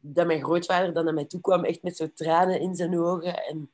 dat 0.00 0.26
mijn 0.26 0.42
grootvader 0.42 0.92
dan 0.92 1.04
naar 1.04 1.14
mij 1.14 1.24
toe 1.24 1.40
kwam, 1.40 1.64
echt 1.64 1.82
met 1.82 1.96
zo 1.96 2.08
tranen 2.14 2.60
in 2.60 2.74
zijn 2.74 2.98
ogen. 2.98 3.46
En 3.46 3.70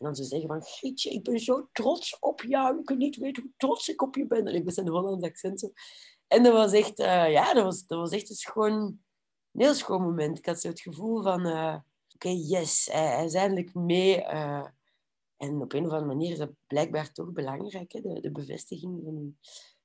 en 0.00 0.06
dan 0.06 0.14
ze 0.14 0.24
zeggen 0.24 0.48
van, 0.48 0.62
Gietje, 0.62 1.10
ik 1.10 1.22
ben 1.22 1.38
zo 1.38 1.68
trots 1.72 2.18
op 2.18 2.42
jou. 2.42 2.78
Ik 2.78 2.84
kan 2.84 2.98
niet 2.98 3.16
weten 3.16 3.42
hoe 3.42 3.52
trots 3.56 3.88
ik 3.88 4.02
op 4.02 4.16
je 4.16 4.26
ben. 4.26 4.46
En 4.46 4.54
ik 4.54 4.64
ben 4.64 4.78
een 4.78 4.88
Hollands 4.88 5.24
accent. 5.24 5.72
En 6.26 6.42
dat 6.42 6.52
was 6.52 6.72
echt, 6.72 6.98
uh, 6.98 7.30
ja, 7.30 7.54
dat 7.54 7.64
was, 7.64 7.86
dat 7.86 7.98
was 7.98 8.10
echt 8.10 8.30
een 8.30 8.36
schoon, 8.36 9.00
heel 9.52 9.74
schoon 9.74 10.02
moment. 10.02 10.38
Ik 10.38 10.46
had 10.46 10.60
zo 10.60 10.68
het 10.68 10.80
gevoel 10.80 11.22
van, 11.22 11.46
uh, 11.46 11.76
oké, 12.14 12.28
yes, 12.28 12.88
hij, 12.92 13.24
is 13.24 13.34
eindelijk 13.34 13.74
mee. 13.74 14.18
Uh, 14.20 14.66
en 15.36 15.60
op 15.60 15.72
een 15.72 15.86
of 15.86 15.92
andere 15.92 16.14
manier 16.14 16.32
is 16.32 16.38
dat 16.38 16.52
blijkbaar 16.66 17.12
toch 17.12 17.32
belangrijk, 17.32 17.92
hè? 17.92 18.00
De, 18.00 18.20
de 18.20 18.30
bevestiging 18.30 19.00
van, 19.04 19.36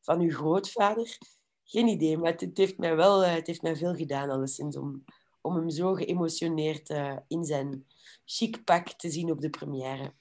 van 0.01 0.19
uw 0.19 0.31
grootvader. 0.31 1.17
Geen 1.63 1.87
idee, 1.87 2.17
maar 2.17 2.31
het, 2.31 2.41
het, 2.41 2.57
heeft 2.57 2.77
mij 2.77 2.95
wel 2.95 3.25
het 3.25 3.47
heeft 3.47 3.61
mij 3.61 3.75
veel 3.75 3.95
gedaan, 3.95 4.29
alleszins, 4.29 4.77
om, 4.77 5.03
om 5.41 5.55
hem 5.55 5.69
zo 5.69 5.93
geëmotioneerd 5.93 6.89
in 7.27 7.43
zijn 7.43 7.85
chic 8.25 8.63
pak 8.63 8.89
te 8.89 9.09
zien 9.09 9.31
op 9.31 9.41
de 9.41 9.49
première. 9.49 10.13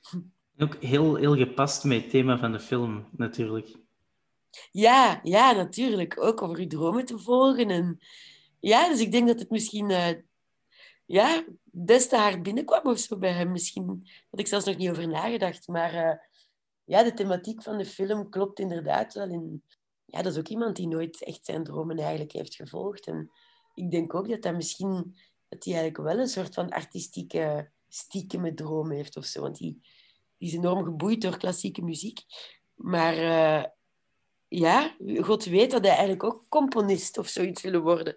Ook 0.58 0.82
heel, 0.82 1.14
heel 1.14 1.36
gepast 1.36 1.84
met 1.84 2.00
het 2.00 2.10
thema 2.10 2.38
van 2.38 2.52
de 2.52 2.60
film, 2.60 3.08
natuurlijk. 3.10 3.76
Ja, 4.70 5.20
ja, 5.22 5.52
natuurlijk. 5.52 6.22
Ook 6.22 6.42
over 6.42 6.58
uw 6.58 6.66
dromen 6.66 7.04
te 7.04 7.18
volgen. 7.18 7.70
En 7.70 7.98
ja, 8.60 8.88
dus 8.88 9.00
ik 9.00 9.12
denk 9.12 9.26
dat 9.26 9.38
het 9.38 9.50
misschien 9.50 9.90
uh, 9.90 10.08
ja, 11.06 11.44
des 11.64 12.08
te 12.08 12.16
hard 12.16 12.42
binnenkwam 12.42 12.86
of 12.86 12.98
zo 12.98 13.18
bij 13.18 13.32
hem. 13.32 13.52
Misschien 13.52 14.08
had 14.30 14.40
ik 14.40 14.46
zelfs 14.46 14.64
nog 14.64 14.76
niet 14.76 14.90
over 14.90 15.08
nagedacht. 15.08 15.68
Maar 15.68 15.94
uh, 15.94 16.16
ja, 16.84 17.02
de 17.02 17.14
thematiek 17.14 17.62
van 17.62 17.78
de 17.78 17.84
film 17.84 18.30
klopt 18.30 18.58
inderdaad 18.58 19.14
wel. 19.14 19.28
In, 19.28 19.62
ja, 20.04 20.22
dat 20.22 20.32
is 20.32 20.38
ook 20.38 20.48
iemand 20.48 20.76
die 20.76 20.88
nooit 20.88 21.24
echt 21.24 21.44
zijn 21.44 21.64
dromen 21.64 21.98
eigenlijk 21.98 22.32
heeft 22.32 22.54
gevolgd. 22.54 23.06
En 23.06 23.30
ik 23.74 23.90
denk 23.90 24.14
ook 24.14 24.28
dat 24.28 24.42
dat 24.42 24.54
misschien 24.54 25.16
dat 25.48 25.64
hij 25.64 25.74
eigenlijk 25.74 26.08
wel 26.08 26.18
een 26.18 26.28
soort 26.28 26.54
van 26.54 26.70
artistieke 26.70 27.70
stiekeme 27.94 28.54
droom 28.54 28.90
heeft 28.90 29.16
of 29.16 29.24
zo. 29.24 29.40
Want 29.40 29.56
die, 29.56 29.80
die 30.38 30.48
is 30.48 30.54
enorm 30.54 30.84
geboeid 30.84 31.20
door 31.20 31.36
klassieke 31.36 31.82
muziek. 31.82 32.20
Maar 32.74 33.16
uh, 33.16 33.64
ja, 34.48 34.96
God 35.20 35.44
weet 35.44 35.70
dat 35.70 35.80
hij 35.80 35.90
eigenlijk 35.90 36.24
ook 36.24 36.44
componist 36.48 37.18
of 37.18 37.28
zoiets 37.28 37.62
willen 37.62 37.82
worden. 37.82 38.16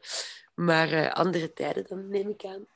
Maar 0.56 0.94
uh, 0.94 1.12
andere 1.12 1.54
tijden, 1.54 1.86
dan 1.88 2.10
neem 2.10 2.30
ik 2.30 2.46
aan. 2.46 2.68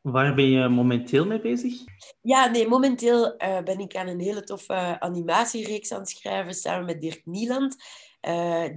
Waar 0.00 0.34
ben 0.34 0.50
je 0.50 0.68
momenteel 0.68 1.26
mee 1.26 1.40
bezig? 1.40 1.74
Ja, 2.20 2.46
nee, 2.46 2.68
momenteel 2.68 3.42
uh, 3.42 3.62
ben 3.62 3.78
ik 3.78 3.96
aan 3.96 4.06
een 4.06 4.20
hele 4.20 4.44
toffe 4.44 5.00
animatiereeks 5.00 5.92
aan 5.92 6.00
het 6.00 6.08
schrijven 6.08 6.54
samen 6.54 6.84
met 6.84 7.00
Dirk 7.00 7.26
Nieland. 7.26 7.76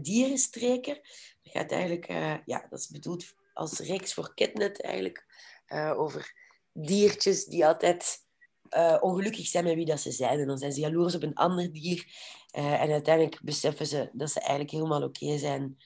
Dierenstreker. 0.01 0.95
Dat 1.43 1.53
gaat 1.53 1.71
eigenlijk, 1.71 2.07
ja, 2.45 2.65
dat 2.69 2.79
is 2.79 2.89
bedoeld 2.89 3.35
als 3.53 3.79
reeks 3.79 4.13
voor 4.13 4.33
Ketnet 4.33 4.81
eigenlijk. 4.81 5.25
over 5.95 6.33
diertjes 6.79 7.45
die 7.45 7.65
altijd 7.65 8.25
uh, 8.69 8.97
ongelukkig 8.99 9.47
zijn 9.47 9.63
met 9.63 9.75
wie 9.75 9.85
dat 9.85 9.99
ze 9.99 10.11
zijn. 10.11 10.39
En 10.39 10.47
dan 10.47 10.57
zijn 10.57 10.71
ze 10.71 10.79
jaloers 10.79 11.15
op 11.15 11.23
een 11.23 11.35
ander 11.35 11.71
dier. 11.71 12.05
Uh, 12.57 12.81
en 12.81 12.91
uiteindelijk 12.91 13.41
beseffen 13.41 13.85
ze 13.85 14.09
dat 14.13 14.31
ze 14.31 14.39
eigenlijk 14.39 14.71
helemaal 14.71 15.03
oké 15.03 15.37
zijn 15.37 15.77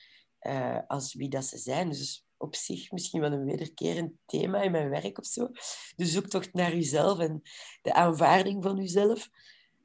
uh, 0.42 0.78
als 0.88 1.14
wie 1.14 1.30
dat 1.30 1.46
ze 1.46 1.58
zijn. 1.58 1.90
Dus 1.90 2.26
op 2.38 2.56
zich 2.56 2.92
misschien 2.92 3.22
wel 3.22 3.32
een 3.32 3.46
wederkerend 3.46 4.12
thema 4.26 4.62
in 4.62 4.72
mijn 4.72 4.90
werk 4.90 5.18
of 5.18 5.26
zo. 5.26 5.50
De 5.96 6.06
zoektocht 6.06 6.54
naar 6.54 6.74
jezelf 6.74 7.20
en 7.20 7.42
de 7.82 7.94
aanvaarding 7.94 8.64
van 8.64 8.76
jezelf. 8.76 9.30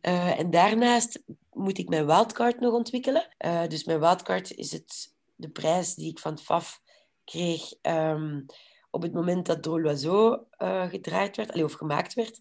en 0.01 0.51
daarnaast 0.51 1.23
moet 1.53 1.79
ik 1.79 1.89
mijn 1.89 2.07
wildcard 2.07 2.61
nog 2.61 2.73
ontwikkelen. 2.73 3.35
dus 3.69 3.85
mijn 3.85 4.01
wildcard 4.01 4.53
is 4.53 4.73
het, 4.73 5.15
de 5.35 5.49
prijs 5.49 5.95
die 5.95 6.11
ik 6.11 6.19
van 6.19 6.39
FAF 6.39 6.81
kreeg 7.25 7.75
um, 7.83 8.47
op 8.91 9.03
het 9.03 9.13
moment 9.13 9.47
dat 9.47 9.63
Drôle 9.63 9.83
l'Oiseau 9.83 10.45
gedraaid 10.89 11.37
werd, 11.37 11.63
of 11.63 11.73
gemaakt 11.73 12.15
werd. 12.15 12.41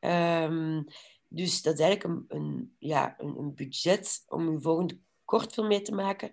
Um, 0.00 0.84
dus 1.28 1.62
dat 1.62 1.74
is 1.74 1.80
eigenlijk 1.80 2.14
een, 2.14 2.38
een 2.38 2.76
ja, 2.78 3.14
een, 3.18 3.38
een, 3.38 3.54
budget 3.54 4.22
om 4.28 4.48
een 4.48 4.62
volgende 4.62 4.98
kortfilm 5.24 5.66
mee 5.66 5.82
te 5.82 5.94
maken. 5.94 6.30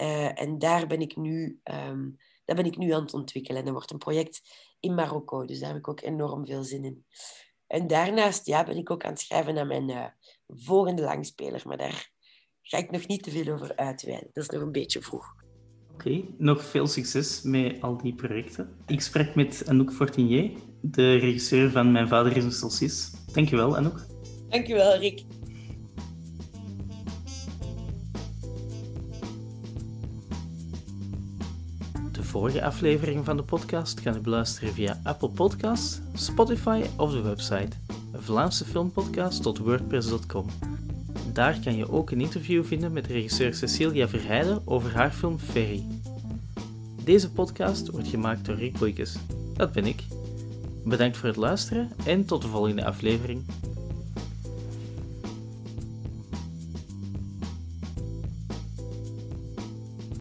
Uh, 0.00 0.40
en 0.40 0.58
daar 0.58 0.86
ben, 0.86 1.00
ik 1.00 1.16
nu, 1.16 1.60
um, 1.64 2.16
daar 2.44 2.56
ben 2.56 2.64
ik 2.64 2.76
nu 2.76 2.90
aan 2.92 3.02
het 3.02 3.14
ontwikkelen. 3.14 3.58
En 3.58 3.64
dat 3.64 3.74
wordt 3.74 3.90
een 3.90 3.98
project 3.98 4.40
in 4.80 4.94
Marokko. 4.94 5.44
Dus 5.44 5.58
daar 5.58 5.68
heb 5.68 5.78
ik 5.78 5.88
ook 5.88 6.00
enorm 6.00 6.46
veel 6.46 6.64
zin 6.64 6.84
in. 6.84 7.06
En 7.66 7.86
daarnaast 7.86 8.46
ja, 8.46 8.64
ben 8.64 8.76
ik 8.76 8.90
ook 8.90 9.04
aan 9.04 9.10
het 9.10 9.20
schrijven 9.20 9.58
aan 9.58 9.66
mijn 9.66 9.90
uh, 9.90 10.06
volgende 10.46 11.02
langspeler. 11.02 11.62
Maar 11.64 11.76
daar 11.76 12.10
ga 12.62 12.78
ik 12.78 12.90
nog 12.90 13.06
niet 13.06 13.22
te 13.22 13.30
veel 13.30 13.52
over 13.52 13.76
uitweiden. 13.76 14.30
Dat 14.32 14.42
is 14.44 14.50
nog 14.50 14.62
een 14.62 14.72
beetje 14.72 15.02
vroeg. 15.02 15.47
Oké, 15.98 16.08
okay, 16.08 16.24
nog 16.38 16.64
veel 16.64 16.86
succes 16.86 17.42
met 17.42 17.76
al 17.80 17.96
die 17.96 18.14
projecten. 18.14 18.68
Ik 18.86 19.00
spreek 19.00 19.34
met 19.34 19.64
Anouk 19.66 19.92
Fortinier, 19.92 20.50
de 20.80 21.16
regisseur 21.16 21.70
van 21.70 21.92
Mijn 21.92 22.08
Vader 22.08 22.36
is 22.36 22.44
een 22.44 22.52
Solsis. 22.52 23.12
Dankjewel, 23.32 23.76
Anouk. 23.76 24.06
Dankjewel, 24.48 24.98
Rick. 24.98 25.24
De 32.12 32.22
vorige 32.22 32.64
aflevering 32.64 33.24
van 33.24 33.36
de 33.36 33.42
podcast 33.42 34.00
kan 34.00 34.16
u 34.16 34.20
beluisteren 34.20 34.72
via 34.72 35.00
Apple 35.04 35.30
Podcasts, 35.30 36.00
Spotify 36.14 36.82
of 36.96 37.12
de 37.12 37.20
website 37.20 37.76
Vlaamse 38.12 38.64
Filmpodcast 38.64 39.42
tot 39.42 39.58
wordpress.com. 39.58 40.46
Daar 41.38 41.58
kan 41.64 41.76
je 41.76 41.90
ook 41.90 42.10
een 42.10 42.20
interview 42.20 42.64
vinden 42.64 42.92
met 42.92 43.06
regisseur 43.06 43.54
Cecilia 43.54 44.08
Verheijden 44.08 44.62
over 44.64 44.94
haar 44.94 45.10
film 45.10 45.38
Ferry. 45.38 45.84
Deze 47.04 47.30
podcast 47.30 47.88
wordt 47.88 48.08
gemaakt 48.08 48.44
door 48.44 48.56
Rick 48.56 48.78
Boeikes. 48.78 49.16
Dat 49.54 49.72
ben 49.72 49.86
ik. 49.86 50.02
Bedankt 50.84 51.16
voor 51.16 51.28
het 51.28 51.36
luisteren 51.36 51.90
en 52.04 52.24
tot 52.24 52.42
de 52.42 52.48
volgende 52.48 52.84
aflevering. 52.84 53.44